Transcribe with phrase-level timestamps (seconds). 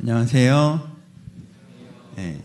[0.00, 0.96] 안녕하세요.
[2.16, 2.40] 네,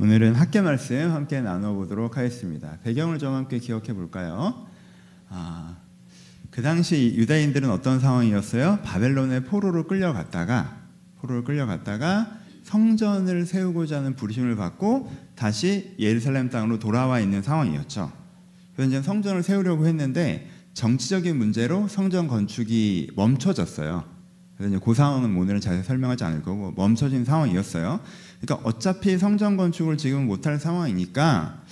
[0.00, 2.78] 오늘은 학계 말씀 함께 나눠보도록 하겠습니다.
[2.82, 4.66] 배경을 좀 함께 기억해 볼까요?
[5.28, 5.76] 아,
[6.50, 8.78] 그 당시 유다인들은 어떤 상황이었어요?
[8.84, 10.78] 바벨론의 포로로 끌려갔다가
[11.20, 18.10] 포로로 끌려갔다가 성전을 세우고자 하는 부르심을 받고 다시 예루살렘 땅으로 돌아와 있는 상황이었죠.
[18.74, 24.17] 그래서 성전을 세우려고 했는데 정치적인 문제로 성전 건축이 멈춰졌어요.
[24.58, 28.00] 그래서 이제 그 상황은 오늘은 자세히 설명하지 않을 거고 멈춰진 상황이었어요.
[28.40, 31.62] 그러니까 어차피 성전 건축을 지금 못할 상황이니까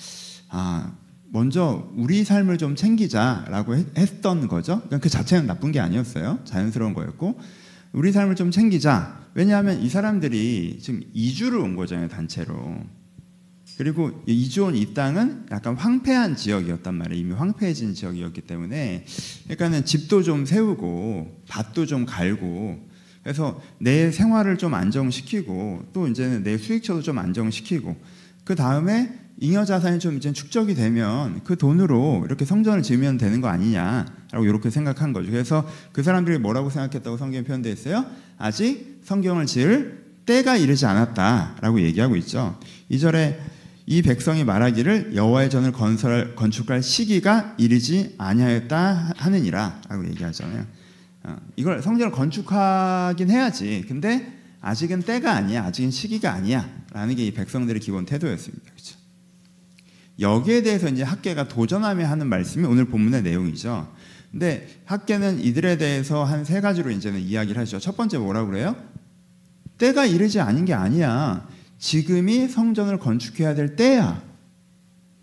[0.50, 0.92] 아
[1.32, 4.76] 먼저 우리 삶을 좀 챙기자라고 했던 거죠.
[4.76, 6.38] 그러니까 그 자체는 나쁜 게 아니었어요.
[6.44, 7.38] 자연스러운 거였고
[7.92, 9.20] 우리 삶을 좀 챙기자.
[9.34, 12.84] 왜냐하면 이 사람들이 지금 이주를 온 거잖아요 단체로.
[13.76, 17.20] 그리고 온이 땅은 약간 황폐한 지역이었단 말이에요.
[17.20, 19.04] 이미 황폐해진 지역이었기 때문에
[19.44, 22.78] 그러니까는 집도 좀 세우고 밭도 좀 갈고
[23.22, 27.96] 그래서 내 생활을 좀 안정시키고 또 이제는 내 수익처도 좀 안정시키고
[28.44, 33.48] 그 다음에 잉여 자산이 좀 이제 축적이 되면 그 돈으로 이렇게 성전을 지으면 되는 거
[33.48, 35.30] 아니냐라고 이렇게 생각한 거죠.
[35.30, 38.06] 그래서 그 사람들이 뭐라고 생각했다고 성경에 표현되어 있어요?
[38.38, 42.58] 아직 성경을 지을 때가 이르지 않았다라고 얘기하고 있죠.
[42.88, 43.38] 이절에
[43.86, 50.66] 이 백성이 말하기를 여호와의 전을 건설 건축할 시기가 이르지 아니하였다 하느니라라고 얘기하잖아요.
[51.22, 53.84] 어, 이걸 성전을 건축하긴 해야지.
[53.86, 55.64] 근데 아직은 때가 아니야.
[55.64, 58.64] 아직은 시기가 아니야라는 게 이 백성들의 기본 태도였습니다.
[58.72, 58.96] 그렇죠?
[60.18, 63.92] 여기에 대해서 이제 학계가 도전하며 하는 말씀이 오늘 본문의 내용이죠.
[64.32, 67.78] 근데 학계는 이들에 대해서 한 세 가지로 이제는 이야기를 하죠.
[67.78, 68.74] 첫 번째 뭐라고 그래요?
[69.78, 71.46] 때가 이르지 않은 게 아니야.
[71.78, 74.22] 지금이 성전을 건축해야 될 때야.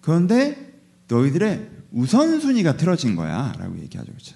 [0.02, 0.74] 그런데
[1.08, 3.54] 너희들의 우선순위가 틀어진 거야.
[3.58, 4.12] 라고 얘기하죠.
[4.12, 4.36] 그렇죠?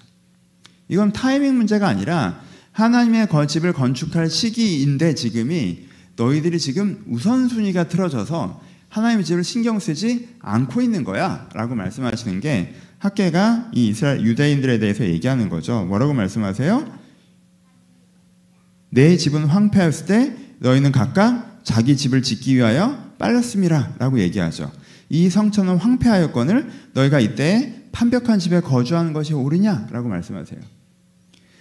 [0.88, 2.40] 이건 타이밍 문제가 아니라
[2.72, 11.04] 하나님의 집을 건축할 시기인데 지금이 너희들이 지금 우선순위가 틀어져서 하나님의 집을 신경 쓰지 않고 있는
[11.04, 11.48] 거야.
[11.52, 15.84] 라고 말씀하시는 게 학계가 이 이스라엘 유대인들에 대해서 얘기하는 거죠.
[15.84, 16.98] 뭐라고 말씀하세요?
[18.90, 23.94] 내 집은 황폐했을 때 너희는 각각 자기 집을 짓기 위하여 빨렸습니다.
[23.98, 24.72] 라고 얘기하죠.
[25.10, 29.88] 이 성천은 황폐하였건을 너희가 이때 판벽한 집에 거주하는 것이 옳으냐?
[29.90, 30.58] 라고 말씀하세요.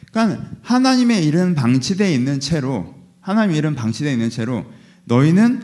[0.10, 4.64] 그러니까 하나님의 일은 방치되어 있는 채로 하나님의 일은 방치되어 있는 채로
[5.04, 5.62] 너희는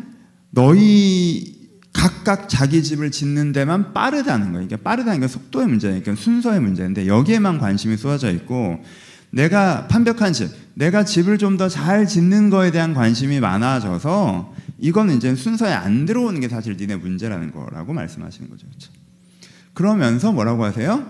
[0.49, 4.67] 너희 각각 자기 집을 짓는 데만 빠르다는 거예요.
[4.67, 8.83] 그러니까 빠르다는 게 속도의 문제니까 그러니까 순서의 문제인데 여기에만 관심이 쏟아져 있고
[9.29, 15.35] 내가 판벽한 집, 내가 집을 좀 더 잘 짓는 거에 대한 관심이 많아져서 이거는 이제
[15.35, 18.67] 순서에 안 들어오는 게 사실 니네 문제라는 거라고 말씀하시는 거죠.
[18.67, 18.91] 그렇죠?
[19.73, 21.05] 그러면서 뭐라고 하세요?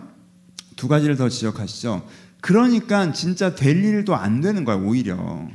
[0.75, 2.07] 두 가지를 더 지적하시죠.
[2.41, 5.47] 그러니까 진짜 될 일도 안 되는 거야, 오히려.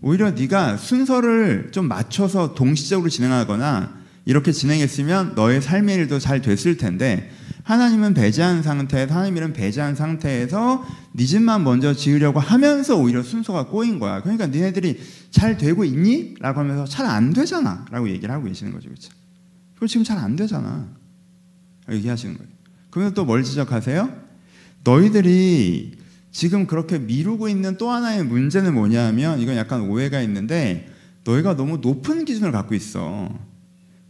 [0.00, 7.30] 오히려 네가 순서를 좀 맞춰서 동시적으로 진행하거나 이렇게 진행했으면 너의 삶의 일도 잘 됐을 텐데
[7.64, 14.22] 하나님은 배제한 상태에서 하나님은 배제한 상태에서 네 집만 먼저 지으려고 하면서 오히려 순서가 꼬인 거야.
[14.22, 15.00] 그러니까 니네들이
[15.30, 16.34] 잘 되고 있니?
[16.40, 17.84] 라고 하면서 잘 안 되잖아.
[17.90, 18.88] 라고 얘기를 하고 계시는 거죠.
[18.88, 19.10] 그렇죠?
[19.74, 20.88] 그거 지금 잘 안 되잖아.
[21.90, 22.50] 얘기하시는 거예요.
[22.90, 24.10] 그러면 또 뭘 지적하세요?
[24.84, 25.98] 너희들이
[26.32, 30.88] 지금 그렇게 미루고 있는 또 하나의 문제는 뭐냐면 이건 약간 오해가 있는데
[31.24, 33.28] 너희가 너무 높은 기준을 갖고 있어.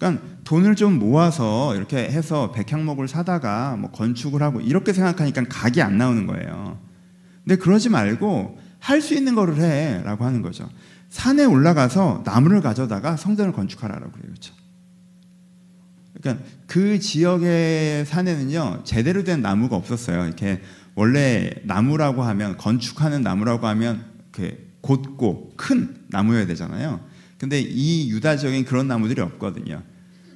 [0.00, 5.98] 그러니까 돈을 좀 모아서 이렇게 해서 백향목을 사다가 뭐 건축을 하고 이렇게 생각하니까 각이 안
[5.98, 6.80] 나오는 거예요.
[7.44, 10.66] 근데 그러지 말고 할 수 있는 거를 해라고 하는 거죠.
[11.10, 14.24] 산에 올라가서 나무를 가져다가 성전을 건축하라고 그래요.
[14.28, 14.54] 그렇죠?
[16.14, 20.24] 그러니까 그 지역의 산에는요 제대로 된 나무가 없었어요.
[20.24, 20.62] 이렇게
[20.94, 27.00] 원래 나무라고 하면 건축하는 나무라고 하면 그 곧고 큰 나무여야 되잖아요.
[27.36, 29.82] 근데 이 유다 지역엔 그런 나무들이 없거든요.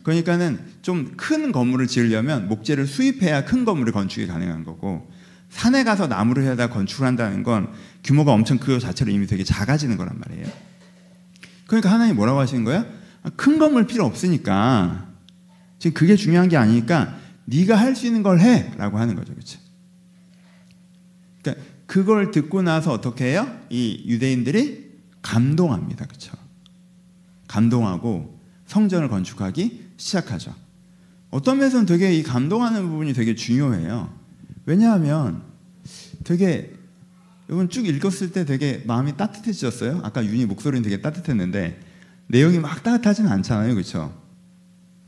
[0.04, 5.10] 그러니까는 좀 큰 건물을 지으려면 목재를 수입해야 큰 건물을 건축이 가능한 거고
[5.50, 7.72] 산에 가서 나무를 해다 건축을 한다는 건
[8.03, 10.47] 규모가 엄청 그 자체로 이미 되게 작아지는 거란 말이에요.
[11.66, 12.84] 그러니까 하나님 뭐라고 하시는 거야?
[13.22, 15.09] 아, 큰 건물 필요 없으니까
[15.78, 19.59] 지금 그게 중요한 게 아니니까 네가 할 수 있는 걸 해라고 하는 거죠, 그렇죠?
[21.42, 23.60] 그러니까 그걸 듣고 나서 어떻게 해요?
[23.71, 24.92] 이 유대인들이
[25.22, 26.33] 감동합니다, 그렇죠?
[27.48, 30.54] 감동하고 성전을 건축하기 시작하죠.
[31.30, 34.12] 어떤 면에서는 되게 이 감동하는 부분이 되게 중요해요.
[34.66, 35.42] 왜냐하면
[36.24, 36.72] 되게
[37.50, 40.00] 이건 쭉 읽었을 때 되게 마음이 따뜻해졌어요.
[40.02, 41.80] 아까 윤희 목소리는 되게 따뜻했는데
[42.28, 44.14] 내용이 막 따뜻하지는 않잖아요, 그렇죠?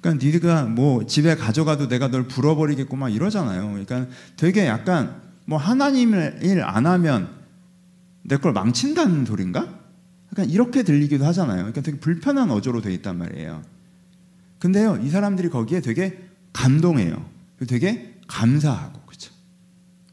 [0.01, 3.69] 그러니까 니가 뭐 집에 가져가도 내가 널 불어버리겠고 막 이러잖아요.
[3.69, 4.07] 그러니까
[4.37, 7.29] 되게 약간 뭐 하나님을 일 안 하면
[8.23, 9.79] 내 걸 망친다는 소린가?
[10.31, 11.59] 그러니까 이렇게 들리기도 하잖아요.
[11.59, 13.63] 그러니까 되게 불편한 어조로 돼 있단 말이에요.
[14.59, 16.19] 근데요, 이 사람들이 거기에 되게
[16.53, 17.29] 감동해요.
[17.69, 19.33] 되게 감사하고, 그렇죠?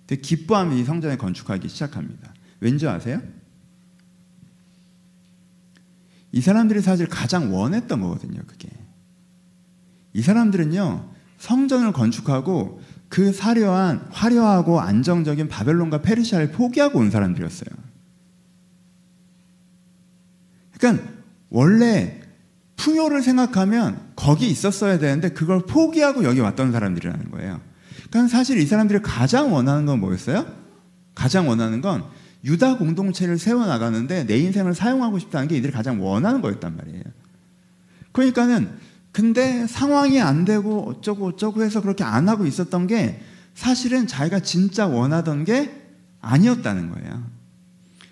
[0.07, 2.33] 되게 기뻐하며 이 성전을 건축하기 시작합니다.
[2.59, 3.21] 왠지 아세요?
[6.31, 8.69] 이 사람들이 사실 가장 원했던 거거든요, 그게.
[10.13, 17.69] 이 사람들은요, 성전을 건축하고 그 사려한 화려하고 안정적인 바벨론과 페르시아를 포기하고 온 사람들이었어요.
[20.77, 21.07] 그러니까
[21.49, 22.22] 원래
[22.83, 27.61] 풍요를 생각하면 거기 있었어야 되는데 그걸 포기하고 여기 왔던 사람들이라는 거예요.
[28.09, 30.45] 그러니까 사실 이 사람들이 가장 원하는 건 뭐였어요?
[31.15, 32.03] 가장 원하는 건
[32.43, 37.03] 유다 공동체를 세워 나가는데 내 인생을 사용하고 싶다는 게 이들이 가장 원하는 거였단 말이에요.
[38.11, 38.69] 그러니까는
[39.13, 43.21] 근데 상황이 안 되고 어쩌고 어쩌고 해서 그렇게 안 하고 있었던 게
[43.55, 45.71] 사실은 자기가 진짜 원하던 게
[46.19, 47.23] 아니었다는 거예요.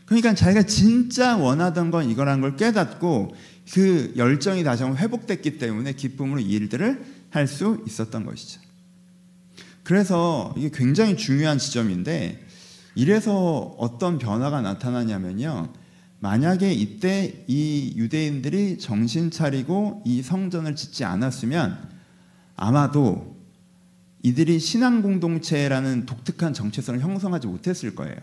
[0.06, 3.34] 그러니까 자기가 진짜 원하던 건 이거라는 걸 깨닫고
[3.74, 8.60] 그 열정이 다시 한번 회복됐기 때문에 기쁨으로 이 일들을 할 수 있었던 것이죠.
[9.84, 12.46] 그래서 이게 굉장히 중요한 지점인데
[12.96, 15.72] 이래서 어떤 변화가 나타나냐면요.
[16.20, 21.90] 만약에 이때 이 유대인들이 정신 차리고 이 성전을 짓지 않았으면
[22.58, 23.38] 아마도
[24.24, 28.18] 이들이 신앙 공동체라는 독특한 정체성을 형성하지 못했을 거예요.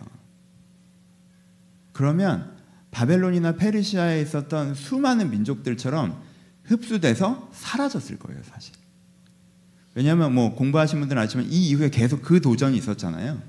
[1.93, 2.58] 그러면
[2.91, 6.21] 바벨론이나 페르시아에 있었던 수많은 민족들처럼
[6.65, 8.75] 흡수돼서 사라졌을 거예요, 사실.
[9.95, 13.43] 왜냐하면 뭐 공부하신 분들은 아시지만 이 이후에 계속 그 도전이 있었잖아요.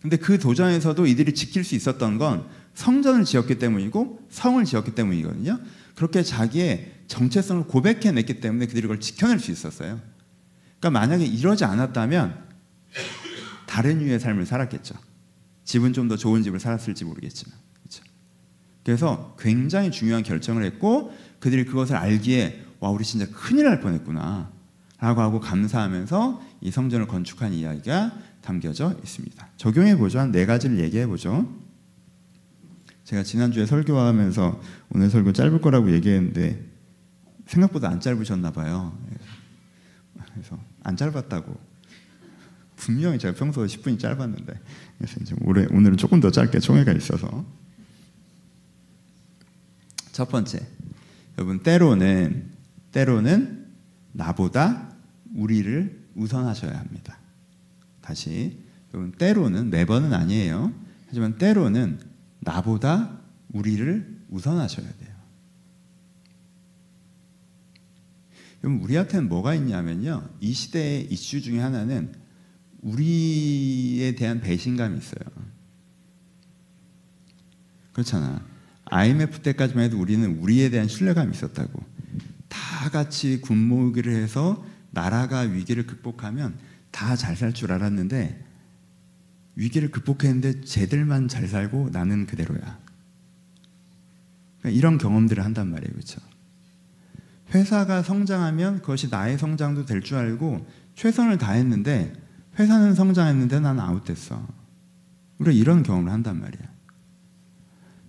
[0.00, 5.58] 근데 그 도전에서도 이들이 지킬 수 있었던 건 성전을 지었기 때문이고 성을 지었기 때문이거든요.
[5.96, 10.00] 그렇게 자기의 정체성을 고백해냈기 때문에 그들이 그걸 지켜낼 수 있었어요.
[10.78, 12.46] 그러니까 만약에 이러지 않았다면
[13.66, 14.94] 다른 유의 삶을 살았겠죠.
[15.64, 17.58] 집은 좀 더 좋은 집을 살았을지 모르겠지만.
[18.84, 24.50] 그래서 굉장히 중요한 결정을 했고 그들이 그것을 알기에 와 우리 진짜 큰일 날 뻔했구나
[25.00, 29.48] 라고 하고 감사하면서 이 성전을 건축한 이야기가 담겨져 있습니다.
[29.56, 30.18] 적용해 보죠.
[30.18, 31.48] 한 네 가지를 얘기해 보죠.
[33.04, 34.60] 제가 지난주에 설교하면서
[34.90, 36.64] 오늘 설교 짧을 거라고 얘기했는데
[37.46, 38.96] 생각보다 안 짧으셨나 봐요.
[40.34, 41.68] 그래서 안 짧았다고.
[42.76, 44.52] 분명히 제가 평소 10분이 짧았는데
[44.98, 47.44] 그래서 이제 올해 오늘은 조금 더 짧게 총회가 있어서
[50.18, 50.58] 첫 번째
[51.36, 52.50] 여러분 때로는
[52.90, 53.68] 때로는
[54.10, 54.96] 나보다
[55.32, 57.20] 우리를 우선하셔야 합니다.
[58.00, 58.58] 다시
[58.92, 60.74] 여러분 때로는 매번은 아니에요.
[61.06, 62.00] 하지만 때로는
[62.40, 63.20] 나보다
[63.52, 65.14] 우리를 우선하셔야 돼요.
[68.64, 70.30] 여러분 우리한테는 뭐가 있냐면요.
[70.40, 72.12] 이 시대의 이슈 중에 하나는
[72.80, 75.30] 우리에 대한 배신감이 있어요.
[77.92, 78.57] 그렇잖아.
[78.90, 81.82] IMF 때까지만 해도 우리는 우리에 대한 신뢰감이 있었다고.
[82.48, 86.58] 다 같이 군모기를 해서 나라가 위기를 극복하면
[86.90, 88.44] 다 잘 살 줄 알았는데
[89.56, 92.78] 위기를 극복했는데 쟤들만 잘 살고 나는 그대로야.
[94.60, 95.92] 그러니까 이런 경험들을 한단 말이에요.
[95.92, 96.20] 그렇죠?
[97.54, 102.12] 회사가 성장하면 그것이 나의 성장도 될 줄 알고 최선을 다했는데
[102.58, 104.46] 회사는 성장했는데 나는 아웃됐어.
[105.38, 106.67] 우리가 이런 경험을 한단 말이야.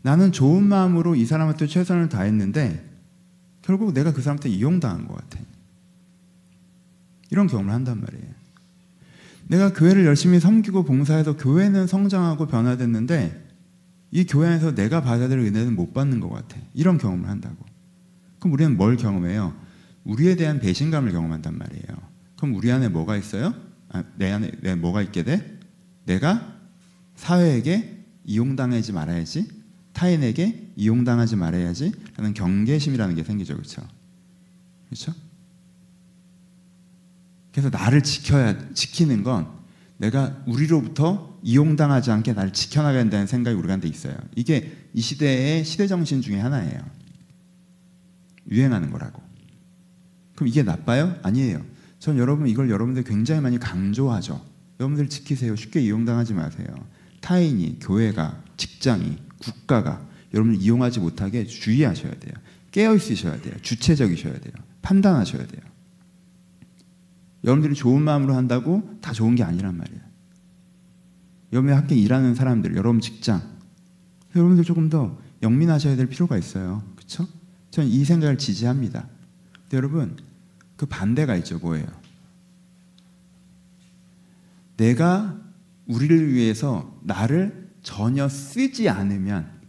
[0.01, 2.88] 나는 좋은 마음으로 이 사람한테 최선을 다했는데
[3.62, 5.39] 결국 내가 그 사람한테 이용당한 것 같아.
[7.29, 8.39] 이런 경험을 한단 말이에요.
[9.48, 13.48] 내가 교회를 열심히 섬기고 봉사해서 교회는 성장하고 변화됐는데
[14.12, 16.58] 이 교회 안에서 내가 받아야 될 은혜는 못 받는 것 같아.
[16.74, 17.58] 이런 경험을 한다고.
[18.39, 19.56] 그럼 우리는 뭘 경험해요?
[20.03, 22.10] 우리에 대한 배신감을 경험한단 말이에요.
[22.38, 23.53] 그럼 우리 안에 뭐가 있어요?
[23.89, 25.60] 아, 내 안에 내 뭐가 있게 돼?
[26.06, 26.56] 내가
[27.15, 29.48] 사회에게 이용당하지 말아야지,
[30.00, 33.53] 타인에게 이용당하지 말아야지 라는 경계심이라는 게 생기죠.
[33.53, 33.82] 그렇죠?
[34.86, 35.13] 그렇죠?
[37.51, 39.50] 그래서 나를 지켜야 지키는 건
[39.98, 44.15] 내가 우리로부터 이용당하지 않게 나를 지켜나가야 된다는 생각이 우리한테 있어요.
[44.38, 46.79] 이게 이 시대의 시대 정신 중에 하나예요.
[48.50, 49.22] 유행하는 거라고.
[50.36, 51.20] 그럼 이게 나빠요?
[51.24, 51.62] 아니에요.
[52.00, 54.41] 전 여러분 이걸 여러분들 굉장히 많이 강조하죠.
[54.79, 55.58] 여러분들 지키세요.
[55.58, 56.68] 쉽게 이용당하지 마세요.
[57.20, 62.34] 타인이, 교회가, 직장이, 국가가 여러분을 이용하지 못하게 주의하셔야 돼요.
[62.72, 63.55] 깨어 있으셔야 돼요.
[63.62, 64.53] 주체적이셔야 돼요.
[64.81, 65.62] 판단하셔야 돼요.
[67.43, 70.01] 여러분들이 좋은 마음으로 한다고 다 좋은 게 아니란 말이에요.
[71.53, 73.41] 여러분의 함께 일하는 사람들, 여러분 직장,
[74.36, 76.84] 여러분들 조금 더 영민하셔야 될 필요가 있어요.
[76.96, 77.27] 그렇죠?
[77.72, 79.08] 저는 이 생각을 지지합니다.
[79.62, 80.17] 근데 여러분
[80.75, 81.58] 그 반대가 있죠.
[81.60, 81.88] 뭐예요?
[84.77, 85.38] 내가
[85.88, 89.59] 우리를 위해서 나를 전혀 쓰지 않으면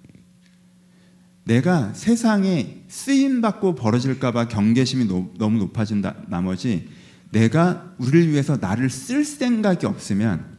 [1.45, 6.89] 내가 세상에 쓰임 받고 벌어질까봐 경계심이 노, 너무 높아진 다, 나머지
[7.31, 10.59] 내가 우리를 위해서 나를 쓸 생각이 없으면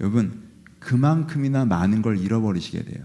[0.00, 0.42] 여러분
[0.78, 3.04] 그만큼이나 많은 걸 잃어버리시게 돼요.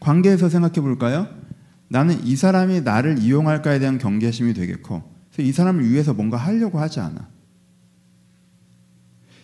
[0.00, 1.28] 관계에서 생각해 볼까요?
[1.88, 4.54] 나는 이 사람이 나를 이용할까에 대한 경계심이.
[4.54, 5.02] 그래서
[5.38, 7.28] 이 사람을 위해서 뭔가 하려고 하지 않아.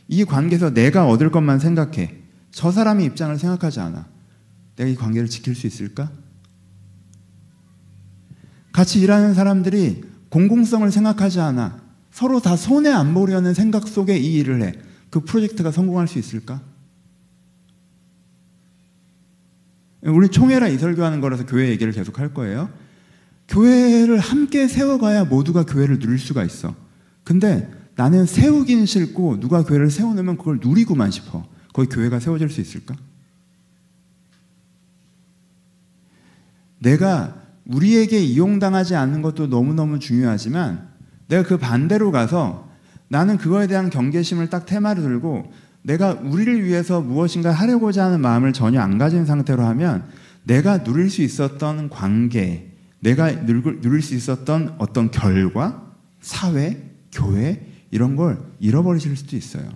[0.08, 2.14] 이 관계에서 내가 얻을 것만 생각해.
[2.50, 4.06] 저 사람의 입장을 생각하지 않아.
[4.76, 6.10] 내가 이 관계를 지킬 수 있을까?
[8.72, 11.80] 같이 일하는 사람들이 공공성을 생각하지 않아.
[12.10, 14.72] 서로 다 손해 안 보려는 생각 속에 이 일을 해.
[15.10, 16.62] 그 프로젝트가 성공할 수 있을까?
[20.02, 22.70] 우리 총회라 이설교하는 거라서 교회 얘기를 계속 할 거예요.
[23.48, 26.74] 교회를 함께 세워가야 모두가 교회를 누릴 수가 있어.
[27.24, 31.46] 근데 나는 세우긴 싫고 누가 교회를 세워놓으면 그걸 누리고만 싶어.
[31.72, 32.94] 거기 교회가 세워질 수 있을까?
[36.78, 40.88] 내가 우리에게 이용당하지 않는 것도 너무너무 중요하지만
[41.26, 42.70] 내가 그 반대로 가서
[43.08, 45.50] 나는 그거에 대한 경계심을 딱 테마로 들고
[45.82, 50.04] 내가 우리를 위해서 무엇인가 하려고자 하는 마음을 전혀 안 가진 상태로 하면
[50.44, 58.42] 내가 누릴 수 있었던 관계, 내가 누릴 수 있었던 어떤 결과, 사회, 교회 이런 걸
[58.60, 59.68] 잃어버리실 수도 있어요.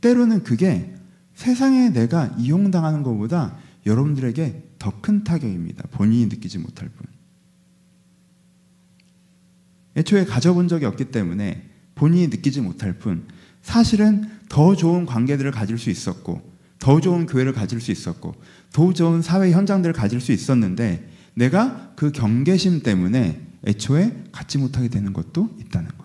[0.00, 0.94] 때로는 그게
[1.34, 5.84] 세상에 내가 이용당하는 것보다 여러분들에게 더 큰 타격입니다.
[5.90, 7.06] 본인이 느끼지 못할 뿐.
[9.96, 13.26] 애초에 가져본 적이 없기 때문에 본인이 느끼지 못할 뿐
[13.62, 16.40] 사실은 더 좋은 관계들을 가질 수 있었고
[16.78, 18.34] 더 좋은 교회를 가질 수 있었고
[18.72, 25.12] 더 좋은 사회 현장들을 가질 수 있었는데 내가 그 경계심 때문에 애초에 갖지 못하게 되는
[25.12, 25.97] 것도 있다는 거예요.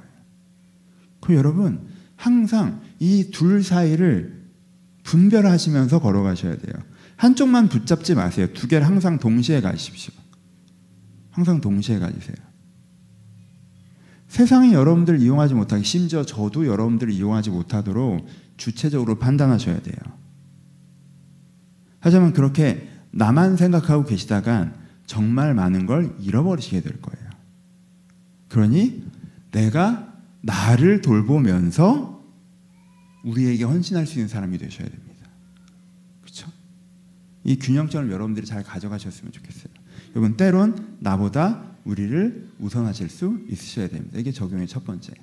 [1.24, 1.88] 그 여러분
[2.18, 4.44] 항상 이 둘 사이를
[5.04, 6.74] 분별하시면서 걸어가셔야 돼요.
[7.16, 8.48] 한쪽만 붙잡지 마세요.
[8.54, 10.14] 두 개를 항상 동시에 가십시오.
[11.32, 12.36] 항상 동시에 가지세요.
[14.28, 18.26] 세상이 여러분들을 이용하지 못하게 심지어 저도 여러분들을 이용하지 못하도록
[18.58, 19.98] 주체적으로 판단하셔야 돼요.
[22.00, 24.76] 하지만 그렇게 나만 생각하고 계시다간
[25.06, 27.30] 정말 많은 걸 잃어버리시게 될 거예요.
[28.50, 29.04] 그러니
[29.52, 30.13] 내가
[30.44, 32.22] 나를 돌보면서
[33.24, 35.28] 우리에게 헌신할 수 있는 사람이 되셔야 됩니다.
[36.22, 36.52] 그렇죠?
[37.46, 39.74] 이 균형점을 여러분들이 잘 가져가셨으면 좋겠어요.
[40.16, 44.20] 여러분 때론 나보다 우리를 우선하실 수 있으셔야 됩니다.
[44.20, 45.14] 이게 적용의 첫 번째.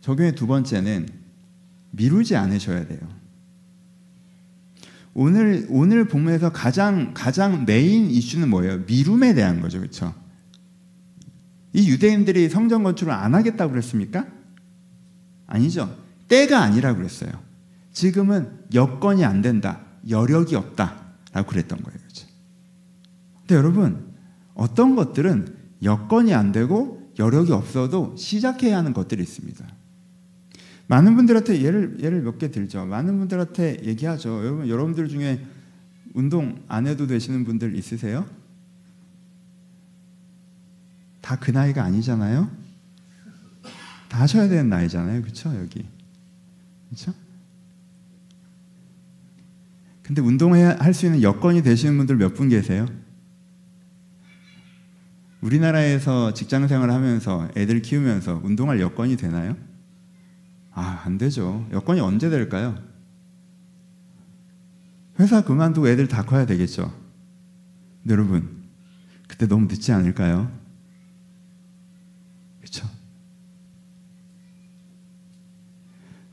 [0.00, 1.08] 적용의 두 번째는
[1.90, 3.00] 미루지 않으셔야 돼요.
[5.14, 8.78] 오늘 오늘 본문에서 가장 가장 메인 이슈는 뭐예요?
[8.86, 10.21] 미룸에 대한 거죠, 그렇죠?
[11.72, 14.26] 이 유대인들이 성전 건축을 안 하겠다고 그랬습니까?
[15.46, 15.96] 아니죠.
[16.28, 17.30] 때가 아니라고 그랬어요.
[17.92, 21.02] 지금은 여건이 안 된다, 여력이 없다
[21.32, 22.26] 라고 그랬던 거예요, 그렇죠?
[23.40, 24.12] 근데 여러분
[24.54, 29.66] 어떤 것들은 여건이 안 되고 여력이 없어도 시작해야 하는 것들이 있습니다.
[30.86, 32.84] 많은 분들한테 예를 예를 몇 개 들죠.
[32.84, 34.44] 많은 분들한테 얘기하죠.
[34.44, 35.44] 여러분 여러분들 중에
[36.14, 38.26] 운동 안 해도 되시는 분들 있으세요?
[41.22, 42.50] 다 그 나이가 아니잖아요.
[44.08, 45.22] 다 하셔야 되는 나이잖아요.
[45.22, 45.54] 그렇죠?
[45.56, 45.86] 여기.
[46.88, 47.14] 그렇죠?
[50.02, 52.86] 근데 운동해야 할수 있는 여건이 되시는 분들 몇 분 계세요?
[55.40, 59.56] 우리나라에서 직장 생활을 하면서 애들 키우면서 운동할 여건이 되나요?
[60.72, 61.66] 아, 안 되죠.
[61.72, 62.78] 여건이 언제 될까요?
[65.18, 66.92] 회사 그만두고 애들 다 커야 되겠죠.
[68.08, 68.62] 여러분,
[69.28, 70.50] 그때 너무 늦지 않을까요?
[72.60, 72.88] 그렇죠?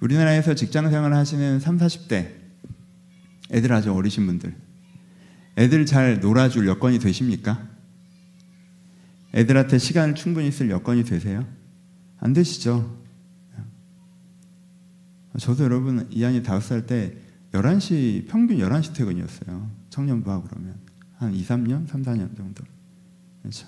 [0.02, 2.32] 우리나라에서 직장 생활을 하시는 3, 40대
[3.52, 4.56] 애들 아주 어리신 분들
[5.58, 7.68] 애들 잘 놀아줄 여건이 되십니까?
[9.34, 11.46] 애들한테 시간을 충분히 쓸 여건이 되세요?
[12.20, 12.98] 안 되시죠?
[15.38, 17.16] 저도 여러분 이한이 다섯 살 때
[17.52, 19.70] 11시 평균 11시 퇴근이었어요.
[19.90, 20.76] 청년부하 그러면
[21.18, 22.64] 한 2, 3년, 3, 4년 정도.
[23.42, 23.68] 그렇죠.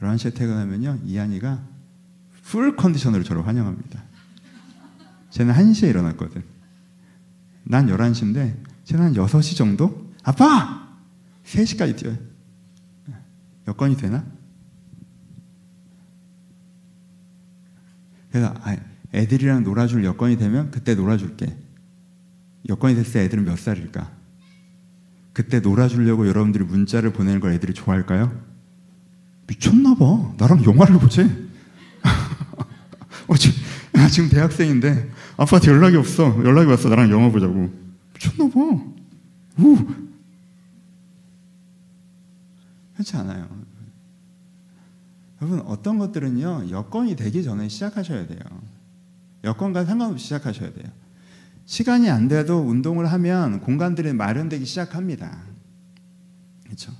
[0.00, 1.00] 11시에 퇴근하면요.
[1.04, 1.62] 이한이가
[2.42, 4.02] 풀 컨디션으로 저를 환영합니다.
[5.30, 6.42] 쟤는 1시에 일어났거든.
[7.64, 10.12] 난 11시인데 쟤는 한 6시 정도?
[10.22, 10.88] 아빠!
[11.44, 12.16] 3시까지 뛰어요.
[13.68, 14.24] 여건이 되나?
[18.30, 18.54] 그래서
[19.12, 21.56] 애들이랑 놀아줄 여건이 되면 그때 놀아줄게.
[22.68, 24.10] 여건이 됐을 때 애들은 몇 살일까?
[25.32, 28.32] 그때 놀아주려고 여러분들이 문자를 보내는 걸 애들이 좋아할까요?
[29.46, 30.34] 미쳤나 봐.
[30.38, 31.22] 나랑 영화를 보지?
[33.26, 33.58] 어, 지금,
[34.10, 36.44] 지금 대학생인데 아빠한테 연락이 없어.
[36.44, 36.90] 연락이 왔어.
[36.90, 37.70] 나랑 영화 보자고.
[38.12, 38.60] 미쳤나 봐.
[39.58, 39.86] 우.
[42.92, 43.48] 그렇지 않아요.
[45.40, 48.38] 여러분 어떤 것들은요 여건이 되기 전에 시작하셔야 돼요.
[49.42, 50.86] 여건과 상관없이 시작하셔야 돼요.
[51.64, 55.40] 시간이 안 돼도 운동을 하면 공간들이 마련되기 시작합니다.
[56.64, 56.92] 그렇죠?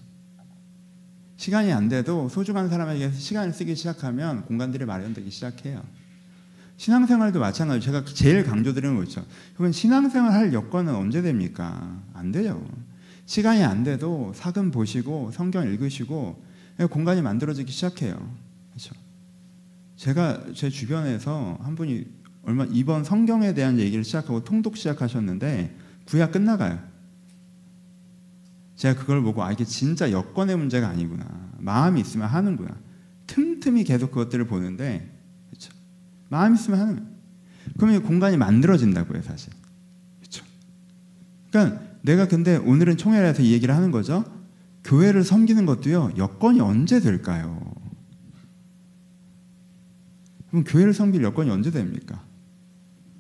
[1.37, 5.83] 시간이 안 돼도 소중한 사람에게 시간을 쓰기 시작하면 공간들이 마련되기 시작해요.
[6.81, 7.85] 신앙생활도 마찬가지.
[7.85, 9.23] 제가 제일 강조드리는 거 있죠.
[9.53, 12.01] 그러면 신앙생활 할 여건은 언제 됩니까?
[12.15, 12.67] 안 돼요.
[13.27, 16.43] 시간이 안 돼도 사금 보시고 성경 읽으시고
[16.89, 18.35] 공간이 만들어지기 시작해요.
[18.71, 18.95] 그렇죠?
[19.97, 22.07] 제가 제 주변에서 한 분이
[22.45, 26.83] 얼마 이번 성경에 대한 얘기를 시작하고 통독 시작하셨는데 구약 끝나가요.
[28.77, 31.27] 제가 그걸 보고 아 이게 진짜 여건의 문제가 아니구나.
[31.59, 32.75] 마음이 있으면 하는구나.
[33.27, 35.20] 틈틈이 계속 그것들을 보는데?
[36.31, 37.07] 마음 있으면 하는
[37.77, 39.53] 그러면 공간이 만들어진다고요, 사실.
[40.21, 40.45] 그렇죠?
[41.51, 44.25] 그러니까 내가 근데 오늘은 총회에서 이 얘기를 하는 거죠.
[44.85, 46.13] 교회를 섬기는 것도요.
[46.17, 47.61] 여건이 언제 될까요?
[50.49, 52.25] 그럼 교회를 섬길 여건이 언제 됩니까?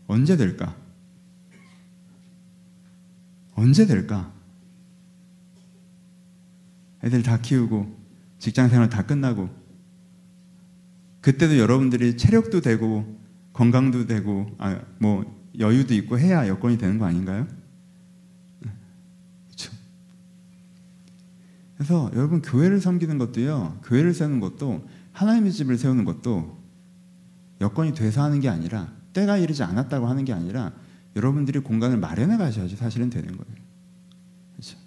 [0.06, 0.74] 언제 될까?
[3.54, 4.32] 언제 될까?
[7.04, 7.98] 애들 다 키우고
[8.38, 9.59] 직장 생활 다 끝나고
[11.20, 13.18] 그때도 여러분들이 체력도 되고
[13.52, 15.24] 건강도 되고 아, 뭐
[15.58, 17.46] 여유도 있고 해야 여건이 되는 거 아닌가요?
[19.48, 19.72] 그렇죠.
[21.76, 26.58] 그래서 여러분 교회를 섬기는 것도요, 교회를 세우는 것도 하나님의 집을 세우는 것도
[27.60, 30.72] 여건이 돼서 하는 게 아니라 때가 이르지 않았다고 하는 게 아니라
[31.16, 33.60] 여러분들이 공간을 마련해 가셔야지 사실은 되는 거예요.
[34.52, 34.78] 그렇죠?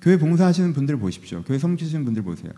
[0.00, 1.42] 교회 봉사하시는 분들 보십시오.
[1.44, 2.52] 교회 섬기시는 분들 보세요.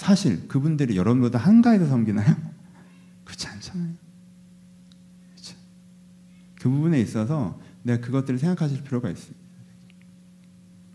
[0.00, 2.34] 사실 그분들이 여러분보다 한가해서 섬기나요?
[3.22, 3.92] 그렇지 않잖아요.
[5.28, 5.56] 그렇죠?
[6.58, 9.38] 그 부분에 있어서 내가 그것들을 생각하실 필요가 있습니다.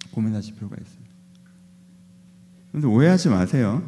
[0.09, 1.13] 고민하실 필요가 있습니다.
[2.71, 3.87] 근데 오해하지 마세요.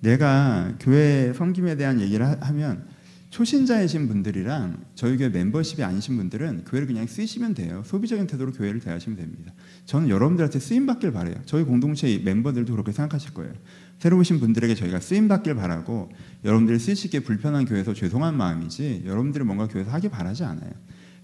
[0.00, 2.88] 내가 교회 섬김에 대한 얘기를 하면
[3.30, 7.82] 초신자이신 분들이랑 저희 교회 멤버십이 아니신 분들은 교회를 그냥 쓰시면 돼요.
[7.84, 9.52] 소비적인 태도로 교회를 대하시면 됩니다.
[9.84, 11.34] 저는 여러분들한테 쓰임 받길 바래요.
[11.44, 13.52] 저희 공동체 멤버들도 그렇게 생각하실 거예요.
[13.98, 16.10] 새로 오신 분들에게 저희가 쓰임 받길 바라고
[16.44, 20.70] 여러분들이 쓰시기에 불편한 교회에서 죄송한 마음이지 여러분들이 뭔가 교회에서 하기 바라지 않아요.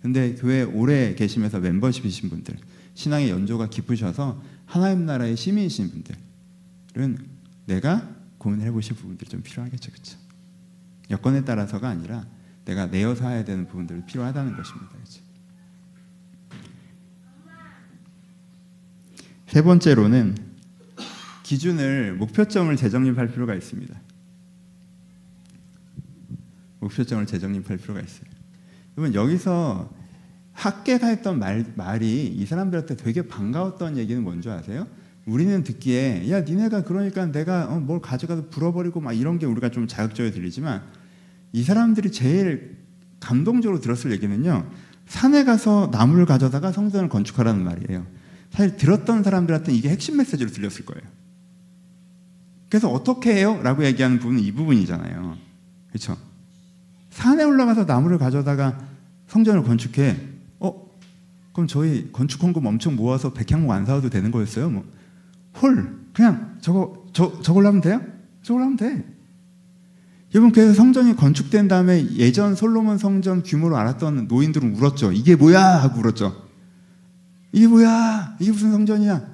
[0.01, 2.57] 근데 교회 오래 계시면서 멤버십이신 분들,
[2.95, 7.19] 신앙의 연조가 깊으셔서 하나님 나라의 시민이신 분들은
[7.67, 9.93] 내가 고민해 보실 부분들이 좀 필요하겠죠.
[9.93, 10.22] 그렇죠?
[11.13, 12.27] 여건에 따라서가 아니라
[12.65, 14.89] 내가 내어서 해야 되는 부분들이 필요하다는 것입니다.
[14.91, 15.21] 그렇죠?
[19.47, 20.35] 세 번째로는
[21.43, 23.95] 기준을 목표점을 재정립할 필요가 있습니다.
[26.81, 28.25] 목표점을 재정립할 필요가 있어요.
[28.95, 29.93] 그러면 여기서
[30.53, 34.87] 학계가 했던 말, 말이 이 사람들한테 되게 반가웠던 얘기는 뭔지 아세요?
[35.27, 39.87] 우리는 듣기에 야 니네가 그러니까 내가 어, 뭘 가져가서 불어버리고 막 이런 게 우리가 좀
[39.87, 40.83] 자극적으로 들리지만
[41.53, 42.79] 이 사람들이 제일
[43.21, 44.69] 감동적으로 들었을 얘기는요
[45.07, 48.07] 산에 가서 나무를 가져다가 성전을 건축하라는 말이에요
[48.51, 51.03] 사실 들었던 사람들한테 이게 핵심 메시지로 들렸을 거예요
[52.69, 53.61] 그래서 어떻게 해요?
[53.63, 55.37] 라고 얘기하는 부분은 이 부분이잖아요
[55.89, 56.17] 그렇죠?
[57.11, 58.79] 산에 올라가서 나무를 가져다가
[59.29, 60.17] 성전을 건축해
[60.61, 60.91] 어?
[61.53, 64.71] 그럼 저희 건축 헌금 엄청 모아서 백향목 안 사도 되는 거였어요?
[64.71, 64.85] 뭐
[65.61, 68.01] 홀, 그냥 저거, 저, 저걸로 하면 돼요?
[68.43, 69.05] 저걸로 하면 돼.
[70.35, 75.13] 여러분, 그래서 성전이 건축된 다음에 예전 솔로몬 성전 규모를 알았던 노인들은 울었죠.
[75.13, 75.61] 이게 뭐야?
[75.61, 76.49] 하고 울었죠.
[77.53, 78.37] 이게 뭐야?
[78.41, 79.33] 이게 무슨 성전이야?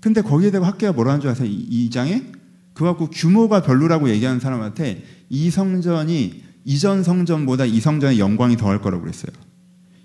[0.00, 1.46] 근데 거기에 대고 학계가 뭐라는 줄 아세요?
[1.46, 2.32] 이, 이 장에?
[2.72, 9.02] 그거 갖고 규모가 별로라고 얘기하는 사람한테 이 성전이 이전 성전보다 이 성전의 영광이 더할 거라고
[9.02, 9.32] 그랬어요.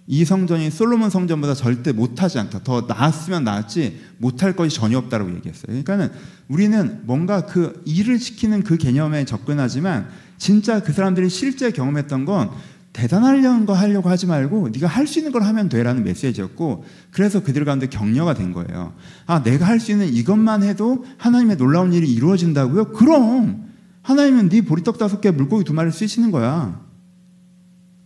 [0.10, 2.63] 이 성전이 솔로몬 성전보다 절대 못하지 않다.
[2.63, 5.67] 더 나았으면 나았지 못할 것이 전혀 없다고 얘기했어요.
[5.67, 6.12] 그러니까는
[6.48, 12.52] 우리는 뭔가 그 일을 시키는 그 개념에 접근하지만 진짜 그 사람들이 실제 경험했던 건
[12.93, 17.65] 대단하려는 거 하려고 하지 말고 네가 할 수 있는 걸 하면 돼라는 메시지였고 그래서 그들
[17.65, 18.93] 가운데 격려가 된 거예요.
[19.26, 22.93] 아 내가 할 수 있는 이것만 해도 하나님의 놀라운 일이 이루어진다고요?
[22.93, 23.65] 그럼
[24.04, 26.87] 하나님은 네 보리떡 다섯 개 물고기 두 마리를 쓰시는 거야.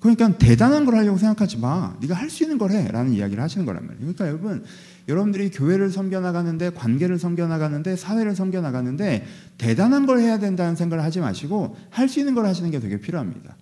[0.02, 1.96] 그러니까 대단한 걸 하려고 생각하지 마.
[2.02, 2.88] 네가 할 수 있는 걸 해.
[2.92, 4.14] 라는 이야기를 하시는 거란 말이에요.
[4.14, 4.66] 그러니까 여러분,
[5.08, 9.26] 여러분들이 교회를 섬겨 나가는데, 관계를 섬겨 나가는데, 사회를 섬겨 나가는데,
[9.60, 13.56] 대단한 걸 해야 된다는 생각을 하지 마시고, 할 수 있는 걸 하시는 게 되게 필요합니다.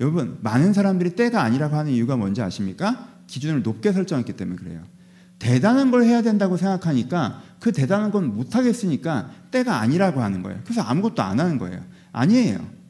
[0.00, 3.08] 여러분, 많은 사람들이 때가 아니라고 하는 이유가 뭔지 아십니까?
[3.26, 4.80] 기준을 높게 설정했기 때문에 그래요.
[5.38, 10.60] 대단한 걸 해야 된다고 생각하니까, 그 대단한 건 못하겠으니까, 때가 아니라고 하는 거예요.
[10.64, 11.80] 그래서 아무것도 안 하는 거예요.
[12.12, 12.83] 아니에요.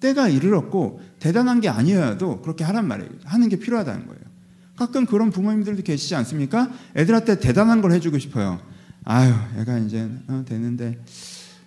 [0.00, 3.10] 때가 이르렀고 대단한 게 아니어도 그렇게 하란 말이에요.
[3.24, 4.20] 하는 게 필요하다는 거예요.
[4.76, 6.70] 가끔 그런 부모님들도 계시지 않습니까?
[6.94, 8.60] 애들한테 대단한 걸 해주고 싶어요.
[9.04, 11.02] 아유, 애가 이제 어, 되는데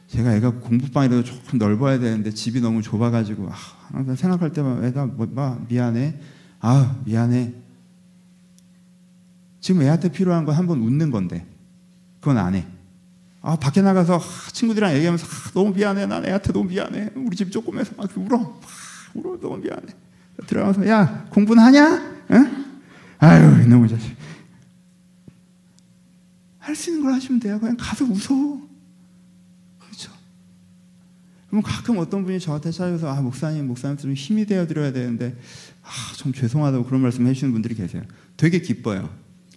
[0.07, 5.65] 제가 애가 공부방이라도 조금 넓어야 되는데 집이 너무 좁아가지고 아, 생각할 때만 애가 뭐, 뭐
[5.69, 6.19] 미안해.
[6.59, 7.53] 아 미안해.
[9.61, 11.45] 지금 애한테 필요한 건 한 번 웃는 건데
[12.19, 12.65] 그건 안 해.
[13.41, 16.05] 아 밖에 나가서 아, 친구들이랑 얘기하면서 아, 너무 미안해.
[16.07, 17.11] 난 애한테 너무 미안해.
[17.15, 18.37] 우리 집 조금해서 막 울어.
[18.37, 18.61] 막
[19.13, 19.85] 울어 너무 미안해.
[20.47, 22.21] 들어가서 야 공부는 하냐?
[22.31, 22.65] 응?
[23.19, 24.15] 아유 너무 자식.
[26.59, 27.59] 할 수 있는 걸 하시면 돼요.
[27.59, 28.59] 그냥 가서 웃어.
[29.79, 30.11] 그렇죠.
[31.49, 35.35] 그럼 가끔 어떤 분이 저한테 찾아서 아 목사님 목사님 좀 힘이 되어 드려야 되는데
[35.83, 38.03] 아 좀 죄송하다고 그런 말씀 해주시는 분들이 계세요.
[38.37, 39.09] 되게 기뻐요.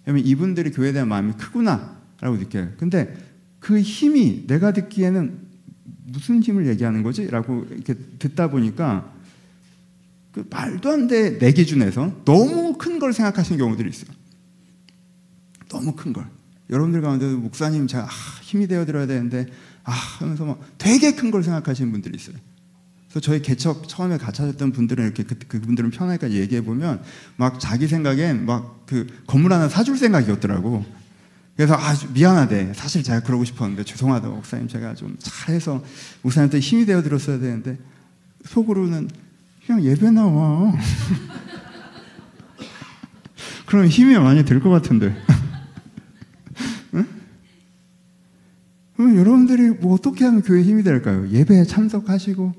[0.05, 2.69] 왜냐면 이분들이 교회에 대한 마음이 크구나라고 느껴요.
[2.77, 3.13] 근데
[3.63, 5.39] 그 힘이 내가 듣기에는
[6.07, 7.25] 무슨 힘을 얘기하는 거지?
[7.27, 9.09] 라고 이렇게 듣다 보니까
[10.33, 14.11] 그 말도 안 돼 내 기준에서 너무 큰 걸 생각하시는 경우들이 있어요.
[15.69, 16.25] 너무 큰 걸.
[16.69, 18.09] 여러분들 가운데도 목사님 제가 아,
[18.41, 19.47] 힘이 되어 드려야 되는데
[19.85, 22.35] 아 하면서 막 되게 큰 걸 생각하시는 분들이 있어요.
[23.07, 27.01] 그래서 저희 개척 처음에 같이 하셨던 분들은 이렇게 그, 그분들은 편하니까 얘기해 보면
[27.37, 30.83] 막 자기 생각엔 막 그 건물 하나 사줄 생각이었더라고.
[31.55, 32.73] 그래서 아 미안하대.
[32.73, 35.83] 사실 제가 그러고 싶었는데 죄송하다 목사님 제가 좀 잘해서
[36.23, 37.77] 목사님한테 힘이 되어 드렸어야 되는데
[38.45, 39.09] 속으로는
[39.65, 40.73] 그냥 예배 나와.
[43.65, 45.15] 그럼 힘이 많이 들 것 같은데.
[46.95, 47.07] 응?
[48.95, 51.27] 그럼 여러분들이 뭐 어떻게 하면 교회 힘이 될까요?
[51.29, 52.53] 예배에 참석하시고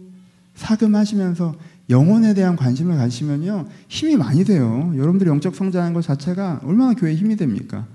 [0.54, 1.54] 사금하시면서
[1.90, 4.92] 영혼에 대한 관심을 가지시면요 힘이 많이 돼요.
[4.96, 7.86] 여러분들이 영적 성장하는 것 자체가 얼마나 교회에 힘이 됩니까?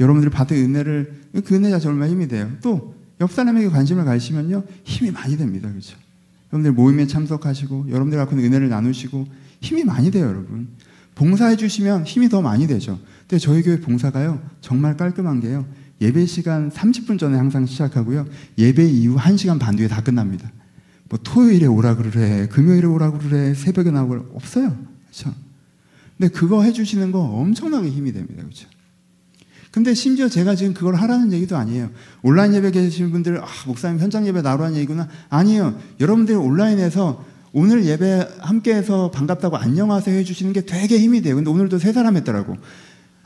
[0.00, 2.50] 여러분들이 받은 은혜를 그 은혜 자체 얼마나 힘이 돼요.
[2.62, 5.68] 또 옆 사람에게 관심을 가지시면요 힘이 많이 됩니다.
[5.68, 5.96] 그렇죠?
[6.52, 9.26] 여러분들 모임에 참석하시고 여러분들 갖고 있는 은혜를 나누시고
[9.60, 10.68] 힘이 많이 돼요, 여러분.
[11.14, 12.98] 봉사해 주시면 힘이 더 많이 되죠.
[13.20, 15.64] 근데 저희 교회 봉사가요 정말 깔끔한 게요
[16.00, 18.26] 예배 시간 30분 전에 항상 시작하고요
[18.58, 20.50] 예배 이후 1시간 반 뒤에 다 끝납니다.
[21.08, 24.76] 뭐 토요일에 오라 그러래, 금요일에 오라 그러래, 새벽에 나오고 없어요.
[25.06, 25.34] 그렇죠?
[26.18, 28.42] 근데 그거 해주시는 거 엄청나게 힘이 됩니다.
[28.42, 28.68] 그렇죠?
[29.74, 31.90] 근데 심지어 제가 지금 그걸 하라는 얘기도 아니에요.
[32.22, 35.08] 온라인 예배 계신 분들, 아, 목사님 현장 예배 나오라는 얘기구나.
[35.30, 35.76] 아니에요.
[35.98, 41.34] 여러분들이 온라인에서 오늘 예배 함께해서 반갑다고 안녕하세요 해주시는 게 되게 힘이 돼요.
[41.34, 42.56] 근데 오늘도 세 사람 했더라고.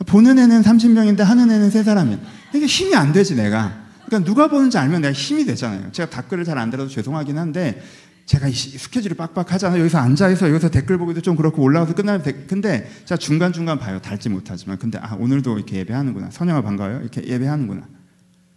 [0.07, 2.19] 보는 애는 30명인데 하는 애는 세 사람이야.
[2.55, 3.83] 이게 힘이 안 되지, 내가.
[4.07, 5.93] 그러니까 누가 보는지 알면 내가 힘이 되잖아요.
[5.93, 7.83] 제가 댓글을 잘안 들어도 죄송하긴 한데
[8.29, 9.81] 제가 스케줄이 빡빡하잖아요.
[9.81, 14.03] 여기서 앉아있어 여기서 댓글 보기도 좀 그렇고 올라가서 끝나면 데, 근데 제가 중간중간 봐요.
[14.03, 14.77] 달지 못하지만.
[14.79, 16.31] 근데 아, 오늘도 이렇게 예배하는구나.
[16.31, 17.01] 선영아 반가워요.
[17.01, 17.88] 이렇게 예배하는구나.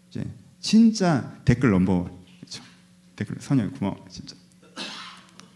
[0.09, 0.25] 이제
[0.59, 2.03] 진짜 댓글 넘버
[2.41, 2.63] 그렇죠.
[3.15, 4.05] 댓글 선영이 고마워.
[4.09, 4.35] 진짜.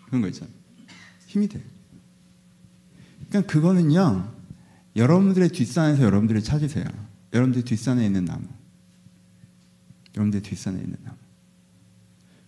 [0.05, 0.53] 그런 거 있잖아요.
[1.27, 1.61] 힘이 돼요.
[3.27, 4.31] 그러니까 그거는요.
[4.95, 6.85] 여러분들의 뒷산에서 여러분들이 찾으세요.
[7.33, 8.45] 여러분들 뒷산에 있는 나무.
[10.15, 11.17] 여러분들 뒷산에 있는 나무.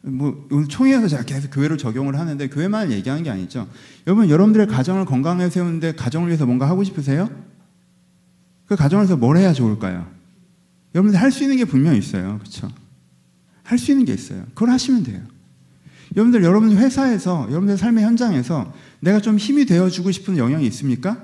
[0.09, 3.67] 뭐 오늘 총회에서 제가 계속 교회를 적용을 하는데 교회만 얘기하는 게 아니죠.
[4.05, 7.29] 여러분 여러분들의 가정을 건강하게 세우는데 가정을 위해서 뭔가 하고 싶으세요?
[8.67, 10.09] 그 가정에서 뭘 해야 좋을까요?
[10.95, 12.39] 여러분들 할 수 있는 게 분명히 있어요.
[12.39, 12.69] 그렇죠?
[13.63, 14.43] 할 수 있는 게 있어요.
[14.55, 15.21] 그걸 하시면 돼요.
[16.15, 21.21] 여러분들 여러분 회사에서 여러분들 삶의 현장에서 내가 좀 힘이 되어 주고 싶은 영향이 있습니까?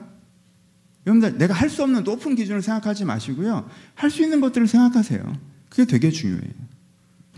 [1.08, 3.70] 여러분들 내가 할 수 없는 높은 기준을 생각하지 마시고요.
[3.96, 5.22] 할 수 있는 것들을 생각하세요.
[5.70, 6.52] 그게 되게 중요해요.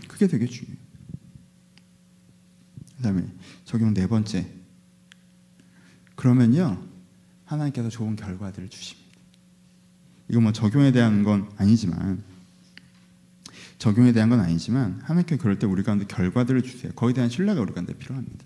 [0.08, 0.85] 그게 되게 중요해요.
[3.06, 3.24] 그 다음에
[3.64, 4.48] 적용 네 번째.
[6.16, 6.82] 그러면요,
[7.44, 9.06] 하나님께서 좋은 결과들을 주십니다.
[10.28, 12.24] 이거 뭐 적용에 대한 건 아니지만,
[13.78, 16.90] 적용에 대한 건 아니지만, 하나님께 그럴 때 우리 가운데 결과들을 주세요.
[16.96, 18.44] 거기에 대한 신뢰가 우리 가운데 필요합니다.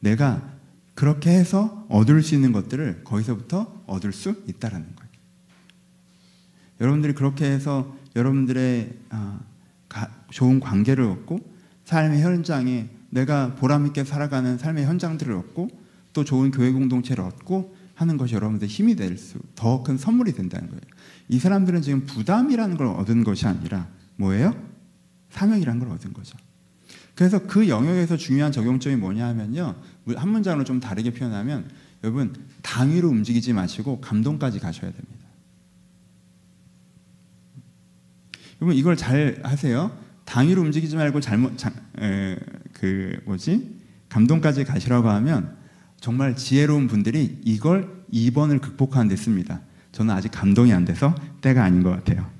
[0.00, 0.58] 내가
[0.94, 5.12] 그렇게 해서 얻을 수 있는 것들을 거기서부터 얻을 수 있다라는 거예요.
[6.80, 8.98] 여러분들이 그렇게 해서 여러분들의
[10.30, 11.51] 좋은 관계를 얻고
[11.84, 15.68] 삶의 현장에 내가 보람있게 살아가는 삶의 현장들을 얻고
[16.12, 20.68] 또 좋은 교회 공동체를 얻고 하는 것이 여러분들 힘이 될 수, 더 큰 선물이 된다는
[20.68, 20.80] 거예요.
[21.28, 24.54] 이 사람들은 지금 부담이라는 걸 얻은 것이 아니라 뭐예요?
[25.30, 26.36] 사명이라는 걸 얻은 거죠.
[27.14, 29.76] 그래서 그 영역에서 중요한 적용점이 뭐냐 하면요.
[30.16, 31.70] 한 문장으로 좀 다르게 표현하면
[32.02, 35.26] 여러분 당위로 움직이지 마시고 감동까지 가셔야 됩니다.
[38.60, 39.96] 여러분 이걸 잘 하세요.
[40.32, 42.38] 당위로 움직이지 말고 잘못 자, 에,
[42.72, 45.54] 그 뭐지 감동까지 가시라고 하면
[46.00, 49.60] 정말 지혜로운 분들이 이걸 2번을 극복하는 데 씁니다.
[49.92, 52.30] 저는 아직 감동이 안 돼서 때가 아닌 것 같아요.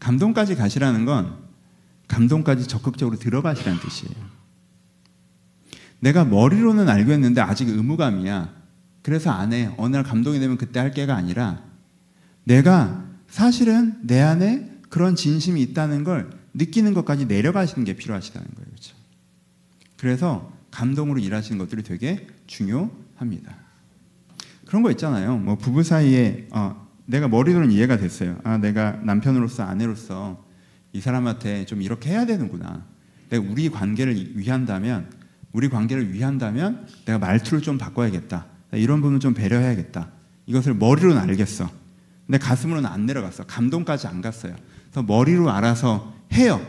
[0.00, 1.36] 감동까지 가시라는 건
[2.08, 4.14] 감동까지 적극적으로 들어가시라는 뜻이에요.
[6.00, 8.54] 내가 머리로는 알고 있는데 아직 의무감이야.
[9.02, 9.74] 그래서 안 해.
[9.76, 11.62] 어느 날 감동이 되면 그때 할 게가 아니라
[12.44, 13.07] 내가
[13.38, 18.66] 사실은 내 안에 그런 진심이 있다는 걸 느끼는 것까지 내려가시는 게 필요하시다는 거예요.
[18.68, 18.96] 그렇죠?
[19.96, 23.54] 그래서 감동으로 일하시는 것들이 되게 중요합니다.
[24.66, 25.38] 그런 거 있잖아요.
[25.38, 28.40] 뭐 부부 사이에 어, 내가 머리로는 이해가 됐어요.
[28.42, 30.44] 아, 내가 남편으로서 아내로서
[30.92, 32.84] 이 사람한테 좀 이렇게 해야 되는구나.
[33.30, 35.12] 내가 우리 관계를 위한다면
[35.52, 38.46] 우리 관계를 위한다면 내가 말투를 좀 바꿔야겠다.
[38.72, 40.10] 이런 부분 좀 배려해야겠다.
[40.46, 41.70] 이것을 머리로는 알겠어.
[42.28, 43.44] 근데 가슴으로는 안 내려갔어.
[43.44, 44.54] 감동까지 안 갔어요.
[44.90, 46.60] 그래서 머리로 알아서 해요.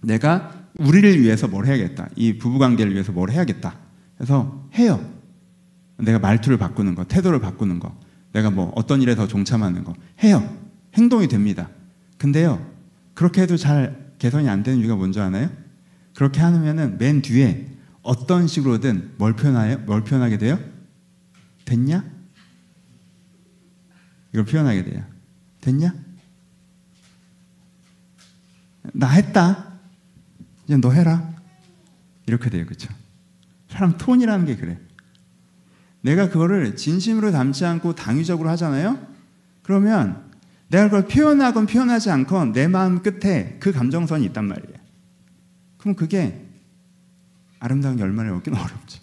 [0.00, 2.08] 내가 우리를 위해서 뭘 해야겠다.
[2.16, 3.76] 이 부부 관계를 위해서 뭘 해야겠다.
[4.16, 4.98] 그래서 해요.
[5.98, 7.94] 내가 말투를 바꾸는 거, 태도를 바꾸는 거,
[8.32, 10.56] 내가 뭐 어떤 일에 더 종참하는 거 해요.
[10.94, 11.68] 행동이 됩니다.
[12.16, 12.66] 근데요,
[13.12, 15.50] 그렇게 해도 잘 개선이 안 되는 이유가 뭔지 아나요?
[16.16, 17.68] 그렇게 하면은 맨 뒤에
[18.00, 19.80] 어떤 식으로든 뭘 표현해요?
[19.84, 20.58] 뭘 표현하게 돼요?
[21.66, 22.13] 됐냐?
[24.34, 25.04] 이걸 표현하게 돼요.
[25.60, 25.94] 됐냐?
[28.92, 29.78] 나 했다.
[30.64, 31.32] 이제 너 해라.
[32.26, 32.66] 이렇게 돼요.
[32.66, 32.92] 그렇죠?
[33.68, 34.80] 사람 톤이라는 게 그래.
[36.00, 39.06] 내가 그거를 진심으로 담지 않고 당위적으로 하잖아요.
[39.62, 40.28] 그러면
[40.66, 44.78] 내가 그걸 표현하건 표현하지 않건 내 마음 끝에 그 감정선이 있단 말이에요.
[45.78, 46.44] 그럼 그게
[47.60, 49.00] 아름다운 결말을 얻기는 어렵죠.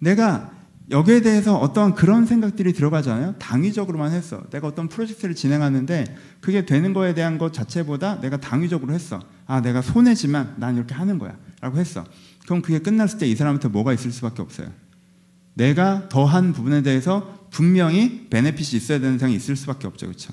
[0.00, 0.59] 내가
[0.90, 3.36] 여기에 대해서 어떤 그런 생각들이 들어가잖아요.
[3.38, 4.42] 당위적으로만 했어.
[4.50, 9.20] 내가 어떤 프로젝트를 진행하는데 그게 되는 거에 대한 것 자체보다 내가 당위적으로 했어.
[9.46, 11.36] 아, 내가 손해지만 난 이렇게 하는 거야.
[11.60, 12.04] 라고 했어.
[12.44, 14.68] 그럼 그게 끝났을 때 이 사람한테 뭐가 있을 수밖에 없어요.
[15.54, 20.06] 내가 더한 부분에 대해서 분명히 베네핏이 있어야 되는 상황이 있을 수밖에 없죠.
[20.06, 20.32] 그렇죠?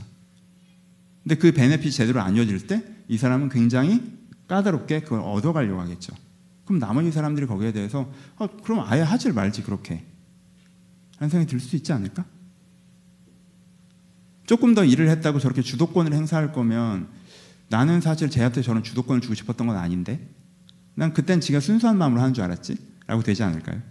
[1.24, 4.02] 근데 그 베네핏이 제대로 안 이어질 때 이 사람은 굉장히
[4.48, 6.14] 까다롭게 그걸 얻어가려고 하겠죠.
[6.66, 10.04] 그럼 나머지 사람들이 거기에 대해서 어, 그럼 아예 하질 말지 그렇게
[11.18, 12.26] 하는 생각이 들 수 있지 않을까?
[14.46, 17.08] 조금 더 일을 했다고 저렇게 주도권을 행사할 거면
[17.70, 20.30] 나는 사실 쟤한테 저런 주도권을 주고 싶었던 건 아닌데
[20.96, 22.78] 난 그땐 지가 순수한 마음으로 하는 줄 알았지?
[23.08, 23.82] 라고 되지 않을까요?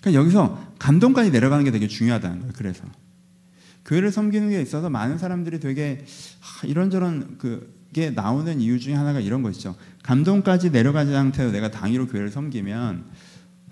[0.00, 2.52] 그러니까 여기서 감동까지 내려가는 게 되게 중요하다는 거예요.
[2.56, 2.84] 그래서
[3.84, 6.04] 교회를 섬기는 게 있어서 많은 사람들이 되게
[6.62, 9.76] 이런저런 그게 나오는 이유 중에 하나가 이런 것이죠.
[10.02, 13.04] 감동까지 내려가지 상태로 내가 당위로 교회를 섬기면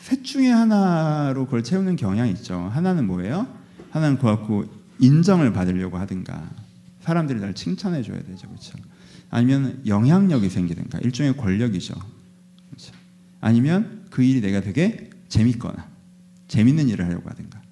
[0.02, 2.58] 셋 중에 하나로 그걸 채우는 경향이 있죠.
[2.74, 3.46] 하나는 뭐예요?
[3.92, 4.64] 하나는 그갖고
[4.98, 6.50] 인정을 받으려고 하든가
[7.02, 8.48] 사람들이 날 칭찬해 줘야 되죠.
[8.48, 8.76] 그렇죠?
[9.30, 11.94] 아니면 영향력이 생기든가 일종의 권력이죠.
[12.70, 12.92] 그렇죠?
[13.40, 15.86] 아니면 그 일이 내가 되게 재밌거나
[16.48, 17.62] 재밌는 일을 하려고 하든가.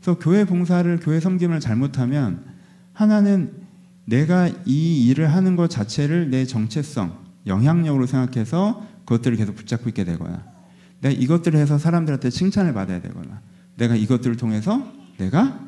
[0.00, 2.42] 그래서 교회 봉사를 교회 섬김을 잘못하면
[2.94, 3.52] 하나는
[4.06, 10.44] 내가 이 일을 하는 것 자체를 내 정체성, 영향력으로 생각해서 그것들을 계속 붙잡고 있게 되거나
[11.00, 13.40] 내가 이것들을 해서 사람들한테 칭찬을 받아야 되거나
[13.76, 15.66] 내가 이것들을 통해서 내가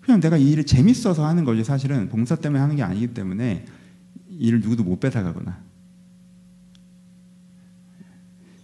[0.00, 3.66] 그냥 내가 이 일을 재밌어서 하는 거지 사실은 봉사 때문에 하는 게 아니기 때문에
[4.30, 5.68] 일을 누구도 못 뺏어가거나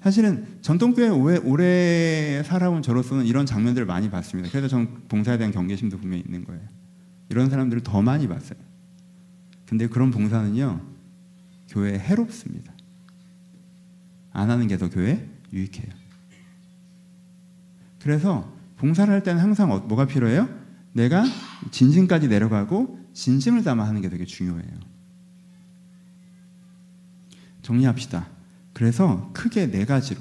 [0.05, 4.51] 사실은 전통교회 오래, 오래 살아온 저로서는 이런 장면들을 많이 봤습니다.
[4.51, 6.61] 그래서 전 봉사에 대한 경계심도 분명히 있는 거예요.
[7.31, 8.59] 이런 사람들을 더 많이 봤어요.
[9.67, 10.83] 근데 그런 봉사는요,
[11.69, 12.74] 교회에 해롭습니다.
[14.35, 15.90] 안 하는 게 더 교회에 유익해요.
[18.03, 20.49] 그래서 봉사를 할 때는 항상 어, 뭐가 필요해요?
[20.92, 21.25] 내가
[21.70, 24.81] 진심까지 내려가고 진심을 담아 하는 게 되게 중요해요.
[27.62, 28.29] 정리합시다.
[28.75, 30.20] 그래서 크게 네 가지로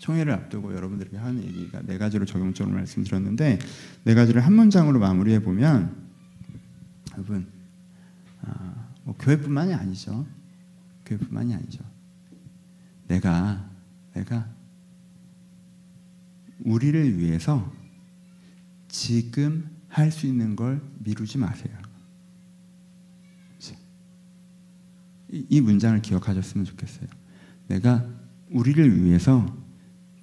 [0.00, 3.58] 총회를 앞두고 여러분들에게 하는 얘기가 네 가지로 적용적으로 말씀드렸는데
[4.04, 5.94] 네 가지를 한 문장으로 마무리해 보면
[7.12, 7.46] 여러분
[8.42, 10.26] 아, 뭐 교회뿐만이 아니죠.
[11.04, 11.84] 교회뿐만이 아니죠.
[13.08, 13.70] 내가
[14.12, 14.48] 내가
[16.60, 17.72] 우리를 위해서
[18.88, 21.74] 지금 할 수 있는 걸 미루지 마세요.
[25.28, 27.08] 이 문장을 기억하셨으면 좋겠어요.
[27.68, 28.06] 내가
[28.50, 29.44] 우리를 위해서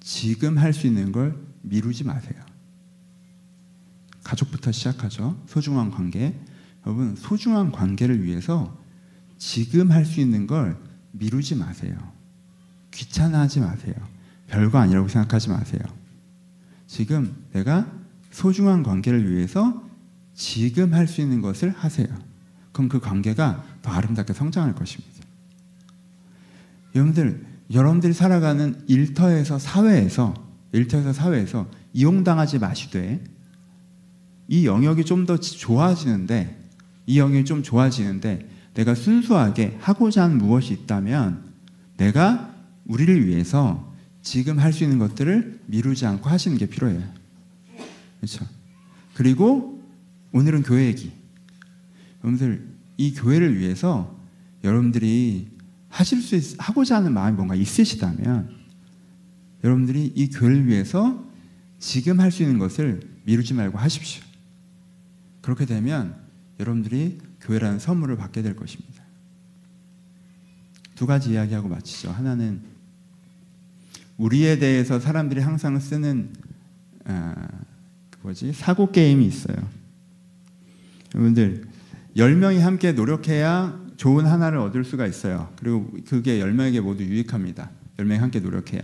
[0.00, 2.42] 지금 할 수 있는 걸 미루지 마세요.
[4.22, 5.42] 가족부터 시작하죠.
[5.46, 6.38] 소중한 관계.
[6.86, 8.78] 여러분, 소중한 관계를 위해서
[9.38, 10.78] 지금 할 수 있는 걸
[11.12, 12.12] 미루지 마세요.
[12.94, 13.94] 귀찮아하지 마세요.
[14.48, 15.80] 별거 아니라고 생각하지 마세요.
[16.86, 17.86] 지금 내가
[18.30, 19.82] 소중한 관계를 위해서
[20.34, 22.06] 지금 할 수 있는 것을 하세요.
[22.72, 25.14] 그럼 그 관계가 더 아름답게 성장할 것입니다.
[26.94, 30.34] 여러분들, 여러분들이 살아가는 일터에서 사회에서
[30.72, 33.22] 일터에서 사회에서 이용당하지 마시되
[34.48, 36.60] 이 영역이 좀 더 좋아지는데
[37.06, 41.44] 이 영역이 좀 좋아지는데 내가 순수하게 하고자 하는 무엇이 있다면
[41.96, 42.53] 내가
[42.86, 43.92] 우리를 위해서
[44.22, 47.02] 지금 할 수 있는 것들을 미루지 않고 하시는 게 필요해요.
[48.18, 48.46] 그렇죠?
[49.14, 49.82] 그리고
[50.32, 51.12] 오늘은 교회 얘기.
[52.22, 52.66] 여러분들
[52.96, 54.18] 이 교회를 위해서
[54.64, 55.48] 여러분들이
[55.88, 58.50] 하실 수 있, 하고자 하는 마음이 뭔가 있으시다면
[59.62, 61.22] 여러분들이 이 교회를 위해서
[61.78, 64.22] 지금 할 수 있는 것을 미루지 말고 하십시오.
[65.42, 66.16] 그렇게 되면
[66.58, 69.04] 여러분들이 교회라는 선물을 받게 될 것입니다.
[70.94, 72.10] 두 가지 이야기하고 마치죠.
[72.10, 72.62] 하나는
[74.16, 76.30] 우리에 대해서 사람들이 항상 쓰는
[77.04, 77.34] 아,
[78.10, 79.56] 그 뭐지 사고 게임이 있어요.
[81.14, 81.66] 여러분들
[82.16, 85.52] 10명이 함께 노력해야 좋은 하나를 얻을 수가 있어요.
[85.56, 87.70] 그리고 그게 10명에게 모두 유익합니다.
[87.98, 88.82] 10명이 함께 노력해야.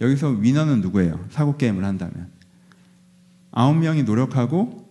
[0.00, 1.26] 여기서 위너는 누구예요?
[1.30, 2.28] 사고 게임을 한다면.
[3.52, 4.88] 9명이 노력하고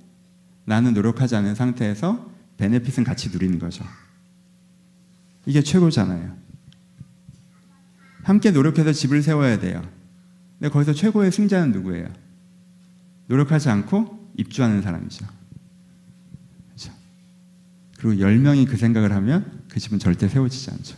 [0.65, 3.86] 나는 노력하지 않은 상태에서 베네핏은 같이 누리는 거죠.
[5.45, 6.36] 이게 최고잖아요.
[8.27, 9.81] 함께 노력해서 집을 세워야 돼요.
[10.59, 12.09] 근데 거기서 최고의 승자는 누구예요?
[13.27, 15.25] 노력하지 않고 입주하는 사람이죠.
[16.67, 16.91] 그렇죠?
[17.97, 20.97] 그리고 10명이 그 생각을 하면 그 집은 절대 세워지지 않죠.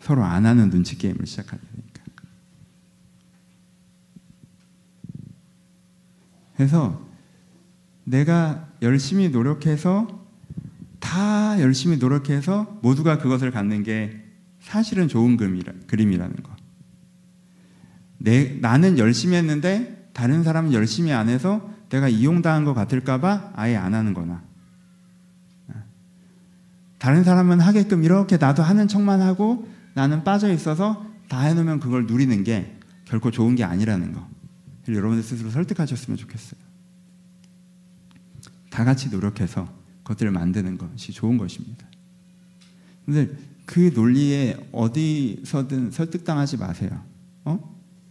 [0.00, 2.02] 서로 안 하는 눈치 게임을 시작하게 되니까.
[6.56, 7.08] 그래서
[8.04, 10.26] 내가 열심히 노력해서
[11.00, 14.21] 다 열심히 노력해서 모두가 그것을 갖는 게
[14.72, 16.56] 사실은 좋은 그림이라는 거.
[18.16, 23.92] 내, 나는 열심히 했는데 다른 사람은 열심히 안 해서 내가 이용당한 것 같을까봐 아예 안
[23.92, 24.42] 하는 거나.
[26.98, 32.42] 다른 사람은 하게끔 이렇게 나도 하는 척만 하고 나는 빠져 있어서 다 해놓으면 그걸 누리는
[32.42, 34.26] 게 결코 좋은 게 아니라는 거.
[34.88, 36.58] 여러분들 스스로 설득하셨으면 좋겠어요.
[38.70, 39.68] 다 같이 노력해서
[40.02, 41.86] 그것들을 만드는 것이 좋은 것입니다.
[43.04, 46.90] 근데 그 논리에 어디서든 설득당하지 마세요.
[47.44, 47.58] 어?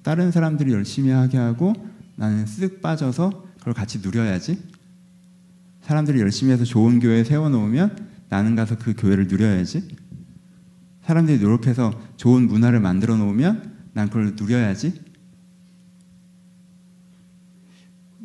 [0.03, 1.73] 다른 사람들이 열심히 하게 하고
[2.15, 4.61] 나는 쓱 빠져서 그걸 같이 누려야지.
[5.81, 9.95] 사람들이 열심히 해서 좋은 교회 세워놓으면 나는 가서 그 교회를 누려야지.
[11.03, 15.01] 사람들이 노력해서 좋은 문화를 만들어 놓으면 난 그걸 누려야지.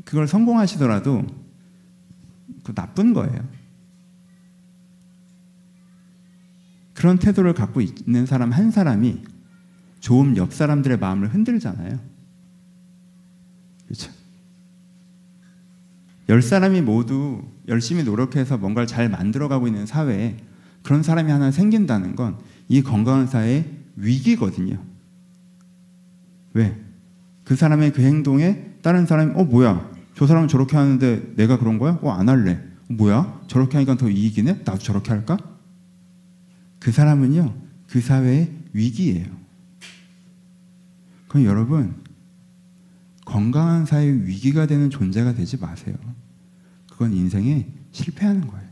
[0.04, 1.26] 그걸 성공하시더라도
[2.62, 3.55] 그 나쁜 거예요.
[6.96, 9.22] 그런 태도를 갖고 있는 사람 한 사람이
[10.00, 11.98] 좋은 옆 사람들의 마음을 흔들잖아요.
[13.84, 14.10] 그렇죠?
[16.28, 20.38] 열 사람이 모두 열심히 노력해서 뭔가를 잘 만들어가고 있는 사회에
[20.82, 23.64] 그런 사람이 하나 생긴다는 건 이 건강한 사회의
[23.96, 24.82] 위기거든요.
[26.54, 26.76] 왜?
[27.44, 31.98] 그 사람의 그 행동에 다른 사람이 어 뭐야 저 사람은 저렇게 하는데 내가 그런 거야?
[32.02, 32.52] 어 안 할래.
[32.54, 33.42] 어, 뭐야?
[33.46, 34.62] 저렇게 하니까 더 이익이네?
[34.64, 35.36] 나도 저렇게 할까?
[36.86, 37.52] 그 사람은요
[37.88, 39.26] 그 사회의 위기예요.
[41.26, 42.04] 그럼 여러분
[43.24, 45.96] 건강한 사회의 위기가 되는 존재가 되지 마세요.
[46.88, 48.70] 그건 인생에 실패하는 거예요.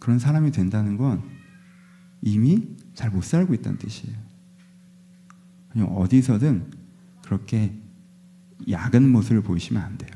[0.00, 1.22] 그런 사람이 된다는 건
[2.22, 4.16] 이미 잘 못 살고 있다는 뜻이에요.
[5.68, 6.72] 그냥 어디서든
[7.24, 7.78] 그렇게
[8.70, 10.10] 야근 모습을 보이시면 안 돼요.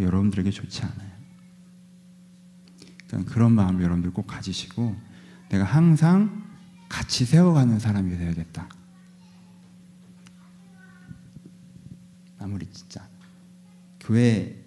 [0.00, 1.07] 여러분들에게 좋지 않아요.
[3.08, 4.96] 그러니까 그런 마음을 여러분들 꼭 가지시고
[5.48, 6.46] 내가 항상
[6.88, 8.68] 같이 세워가는 사람이 되야겠다.
[12.38, 13.06] 아무리 진짜
[14.00, 14.64] 교회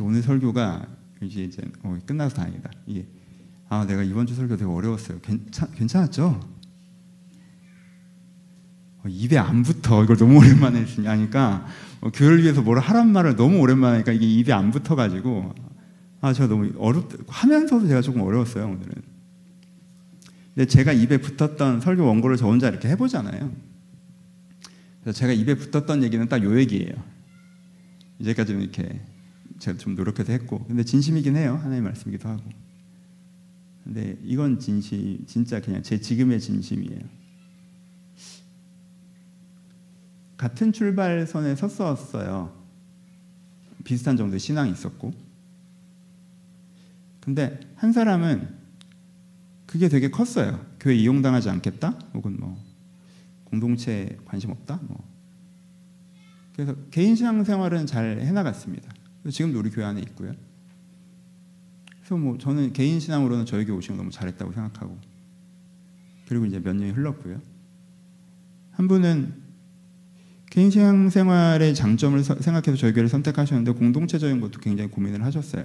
[0.00, 0.86] 오늘 설교가
[1.20, 2.70] 이제 이제 어, 끝나서 다행이다.
[2.86, 3.06] 이게
[3.68, 5.20] 아 내가 이번 주 설교 되게 어려웠어요.
[5.20, 6.40] 괜찮 괜찮았죠?
[9.02, 11.66] 어, 입에 안 붙어 이걸 너무 오랜만에 하니까
[12.00, 15.54] 어, 교회를 위해서 뭘 하란 말을 너무 오랜만에 하니까 이게 입에 안 붙어가지고
[16.22, 18.92] 아 제가 너무 어렵 하면서도 제가 조금 어려웠어요 오늘은.
[20.54, 23.52] 근데 제가 입에 붙었던 설교 원고를 저 혼자 이렇게 해보잖아요.
[25.02, 26.92] 그래서 제가 입에 붙었던 얘기는 딱 요 얘기예요.
[28.18, 29.00] 이제까지는 이렇게
[29.58, 32.42] 제가 좀 노력해서 했고 근데 진심이긴 해요 하나님 말씀이기도 하고
[33.84, 37.00] 근데 이건 진심 진짜 그냥 제 지금의 진심이에요
[40.40, 42.50] 같은 출발선에 섰었어요.
[43.84, 45.12] 비슷한 정도의 신앙이 있었고.
[47.20, 48.48] 근데 한 사람은
[49.66, 50.64] 그게 되게 컸어요.
[50.80, 51.90] 교회 이용당하지 않겠다?
[52.14, 52.56] 혹은 뭐
[53.44, 54.80] 공동체에 관심 없다?
[54.84, 55.06] 뭐.
[56.54, 58.90] 그래서 개인 신앙 생활은 잘 해나갔습니다.
[59.30, 60.32] 지금도 우리 교회 안에 있고요.
[61.98, 64.98] 그래서 뭐 저는 개인 신앙으로는 교회 오신 거 너무 잘했다고 생각하고.
[66.28, 67.42] 그리고 이제 몇 년이 흘렀고요.
[68.70, 69.39] 한 분은
[70.50, 75.64] 개인 신앙생활의 장점을 서- 생각해서 저희 교회를 선택하셨는데 공동체적인 것도 굉장히 고민을 하셨어요.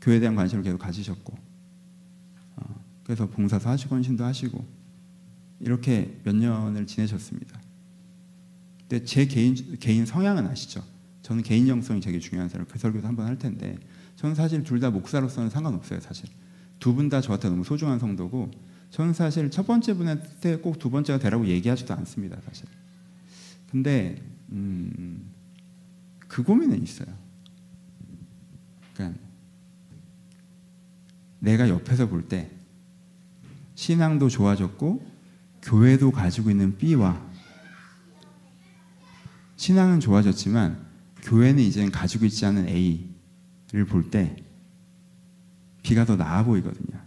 [0.00, 1.36] 교회에 대한 관심을 계속 가지셨고
[2.56, 4.64] 어, 그래서 봉사도 하시고 헌신도 하시고
[5.60, 7.60] 이렇게 몇 년을 지내셨습니다.
[8.88, 10.82] 근데 제 개인 개인 성향은 아시죠?
[11.22, 12.66] 저는 개인 영성이 되게 중요한 사람.
[12.66, 13.78] 그 설교도 한번 할 텐데
[14.16, 16.00] 저는 사실 둘 다 목사로서는 상관없어요.
[16.00, 16.28] 사실
[16.80, 18.50] 두 분 다 저한테 너무 소중한 성도고
[18.90, 22.38] 저는 사실 첫 번째 분한테 꼭 두 번째가 되라고 얘기하지도 않습니다.
[22.44, 22.66] 사실.
[23.72, 25.32] 근데 음,
[26.28, 27.08] 그 고민은 있어요.
[28.94, 29.18] 그러니까
[31.40, 32.50] 내가 옆에서 볼 때
[33.74, 35.10] 신앙도 좋아졌고
[35.62, 37.26] 교회도 가지고 있는 B와
[39.56, 40.86] 신앙은 좋아졌지만
[41.22, 44.36] 교회는 이제 가지고 있지 않은 A를 볼 때
[45.82, 47.00] B가 더 나아 보이거든요.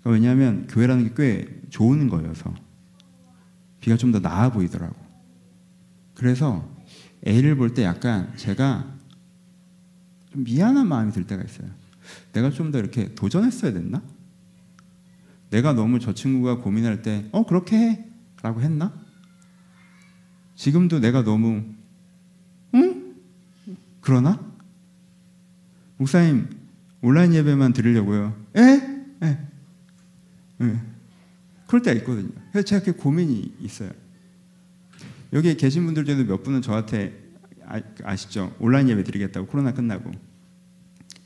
[0.00, 2.65] 그러니까 왜냐하면 교회라는 게 꽤 좋은 거여서
[3.86, 4.96] B가 좀 더 나아 보이더라고.
[6.14, 6.68] 그래서
[7.26, 8.92] A를 볼 때 약간 제가
[10.32, 11.68] 좀 미안한 마음이 들 때가 있어요.
[12.32, 14.02] 내가 좀 더 이렇게 도전했어야 됐나?
[15.50, 18.04] 내가 너무 저 친구가 고민할 때, 어, 그렇게 해!
[18.42, 18.92] 라고 했나?
[20.56, 21.62] 지금도 내가 너무,
[22.74, 23.14] 응?
[24.00, 24.40] 그러나?
[25.98, 26.48] 목사님,
[27.02, 28.34] 온라인 예배만 드리려고요.
[28.56, 28.60] 에?
[29.22, 29.38] 에?
[30.62, 30.80] 에.
[31.68, 32.30] 그럴 때가 있거든요.
[32.56, 33.90] 그래서 제가 그렇게 고민이 있어요.
[35.34, 37.12] 여기에 계신 분들 중에도 몇 분은 저한테
[37.66, 38.56] 아, 아시죠?
[38.58, 40.10] 온라인 예배 드리겠다고 코로나 끝나고.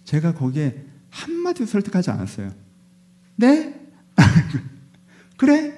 [0.03, 2.53] 제가 거기에 한마디도 설득하지 않았어요.
[3.37, 3.81] 네?
[5.39, 5.72] 그래?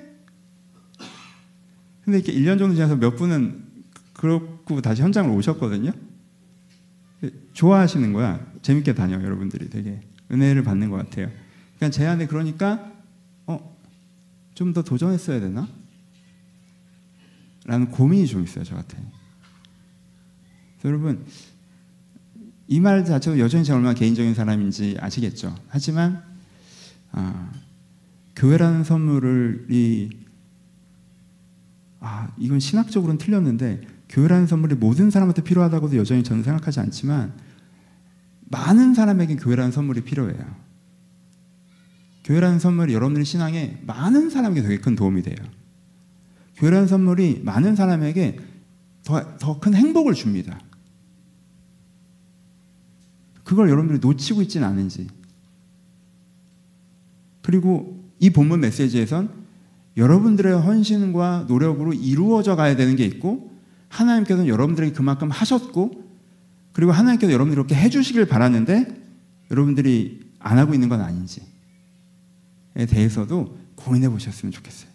[2.03, 3.63] 근데 이렇게 1년 정도 지나서 몇 분은
[4.15, 5.93] 그렇고 다시 현장을 오셨거든요.
[7.53, 8.41] 좋아하시는 거야.
[8.63, 10.01] 재밌게 다녀, 여러분들이 되게.
[10.31, 11.31] 은혜를 받는 것 같아요.
[11.77, 12.92] 그러니까 제 안에 그러니까, 어,
[14.55, 15.69] 좀 더 도전했어야 되나?
[17.65, 18.99] 라는 고민이 좀 있어요, 저한테.
[20.85, 21.25] 여러분,
[22.69, 25.55] 이 말 자체도 여전히 제가 얼마나 개인적인 사람인지 아시겠죠.
[25.69, 26.23] 하지만
[27.13, 27.53] 아,
[28.35, 30.09] 교회라는 선물이
[32.01, 37.35] 아 이건 신학적으로는 틀렸는데 교회라는 선물이 모든 사람한테 필요하다고도 여전히 저는 생각하지 않지만
[38.49, 40.62] 많은 사람에게 교회라는 선물이 필요해요.
[42.25, 45.37] 교회라는 선물이 여러분들의 신앙에 많은 사람에게 되게 큰 도움이 돼요.
[46.57, 48.39] 교회라는 선물이 많은 사람에게
[49.05, 50.61] 더더큰 행복을 줍니다.
[53.43, 55.09] 그걸 여러분들이 놓치고 있지는 않은지.
[57.43, 59.31] 그리고 이 본문 메시지에선
[59.97, 63.51] 여러분들의 헌신과 노력으로 이루어져 가야 되는 게 있고
[63.89, 66.03] 하나님께서는 여러분들에게 그만큼 하셨고
[66.73, 68.87] 그리고 하나님께서 여러분들이 이렇게 해주시길 바라는데
[69.51, 71.45] 여러분들이 안 하고 있는 건 아닌지에
[72.75, 74.91] 대해서도 고민해 보셨으면 좋겠어요.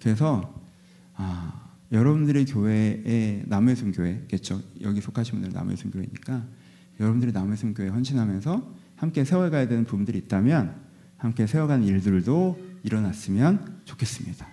[0.00, 0.62] 그래서
[1.14, 4.60] 아, 여러분들의 교회에 남해순 교회겠죠.
[4.82, 6.44] 여기 속하신 분들 남해순 교회니까
[7.00, 10.74] 여러분들이 남해순 교회 헌신하면서 함께 세워가야 되는 부분들이 있다면
[11.16, 14.46] 함께 세워가는 일들도 일어났으면 좋겠습니다.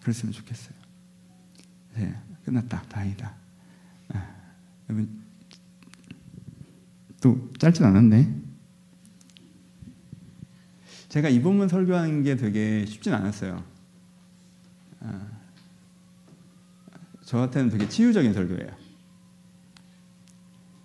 [0.00, 0.74] 그랬으면 좋겠어요.
[1.96, 2.14] 네,
[2.44, 2.82] 끝났다.
[2.82, 3.34] 다행이다.
[4.10, 4.26] 아,
[7.20, 8.47] 또 짧진 않았네.
[11.08, 13.62] 제가 이 본문 설교하는 게 되게 쉽진 않았어요.
[15.00, 15.20] 아,
[17.24, 18.70] 저한테는 되게 치유적인 설교예요.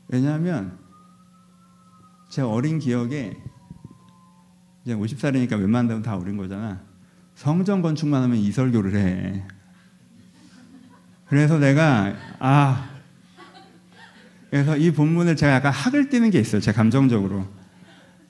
[0.07, 0.77] 왜냐하면
[2.29, 3.35] 제가 어린 기억에
[4.83, 6.81] 이제 50살이니까 웬만하면 다 어린 거잖아.
[7.35, 9.43] 성전 건축만 하면 이 설교를 해.
[11.25, 12.89] 그래서 내가 아
[14.49, 16.61] 그래서 이 본문을 제가 약간 학을 띄는 게 있어요.
[16.61, 17.47] 제 감정적으로.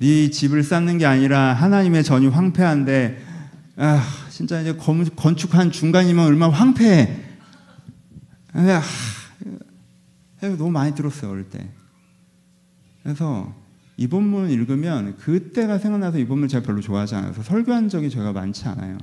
[0.04, 3.24] 네 집을 쌓는 게 아니라 하나님의 전이 황폐한데
[3.78, 7.22] 아 진짜 이제 건축한 중간이면 얼마나 황폐해.
[8.52, 8.82] 아,
[10.42, 11.70] 너무 많이 들었어요 어릴 때.
[13.02, 13.56] 그래서
[13.96, 18.68] 이 본문 읽으면 그때가 생각나서 이 본문 제가 별로 좋아하지 않아서 설교한 적이 제가 많지
[18.68, 18.98] 않아요.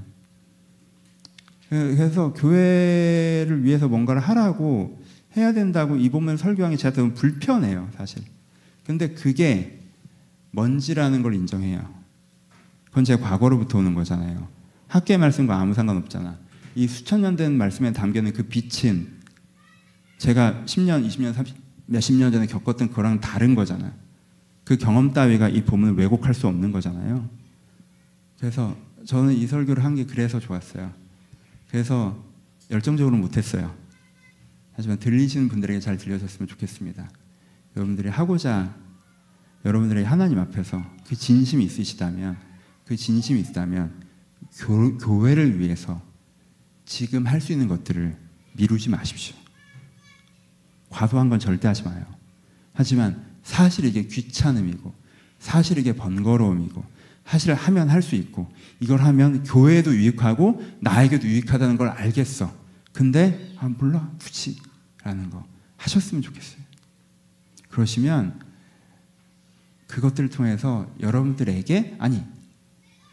[1.70, 5.02] 그래서 교회를 위해서 뭔가를 하라고
[5.34, 8.22] 해야 된다고 이 본문 설교하는 게 제가 너무 불편해요, 사실.
[8.84, 9.79] 근데 그게
[10.52, 11.88] 먼지라는 걸 인정해요.
[12.86, 14.48] 그건 제 과거로부터 오는 거잖아요.
[14.88, 16.38] 학계 말씀과 아무 상관없잖아.
[16.74, 19.20] 이 수천 년 된 말씀에 담겨있는 그 빛은
[20.18, 23.92] 제가 10년, 20년, 30, 몇십 년 전에 겪었던 거랑 다른 거잖아.
[24.64, 27.28] 그 경험 따위가 이 본문을 왜곡할 수 없는 거잖아요.
[28.38, 28.76] 그래서
[29.06, 30.92] 저는 이 설교를 한 게 그래서 좋았어요.
[31.70, 32.22] 그래서
[32.70, 33.74] 열정적으로 못했어요.
[34.74, 37.10] 하지만 들리시는 분들에게 잘 들려졌으면 좋겠습니다.
[37.76, 38.74] 여러분들이 하고자
[39.64, 42.36] 여러분들의 하나님 앞에서 그 진심이 있으시다면
[42.86, 44.02] 그 진심이 있다면
[44.58, 46.00] 교, 교회를 위해서
[46.84, 48.16] 지금 할 수 있는 것들을
[48.54, 49.36] 미루지 마십시오.
[50.88, 52.04] 과도한 건 절대 하지 마요.
[52.72, 54.92] 하지만 사실 이게 귀찮음이고
[55.38, 56.84] 사실 이게 번거로움이고
[57.24, 58.50] 사실 하면 할 수 있고
[58.80, 62.52] 이걸 하면 교회에도 유익하고 나에게도 유익하다는 걸 알겠어.
[62.92, 64.58] 근데 아 몰라 굳이
[65.04, 65.46] 라는 거
[65.76, 66.60] 하셨으면 좋겠어요.
[67.68, 68.40] 그러시면
[69.90, 72.22] 그것들을 통해서 여러분들에게 아니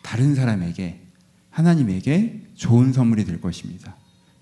[0.03, 1.01] 다른 사람에게
[1.49, 3.95] 하나님에게 좋은 선물이 될 것입니다.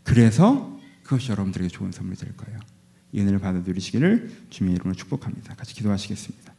[0.03, 2.59] 그래서 그것이 여러분들에게 좋은 선물이 될 거예요.
[3.11, 5.55] 이 은혜를 받아 누리시기를 주님의 이름으로 축복합니다.
[5.55, 6.54] 같이 기도하시겠습니다.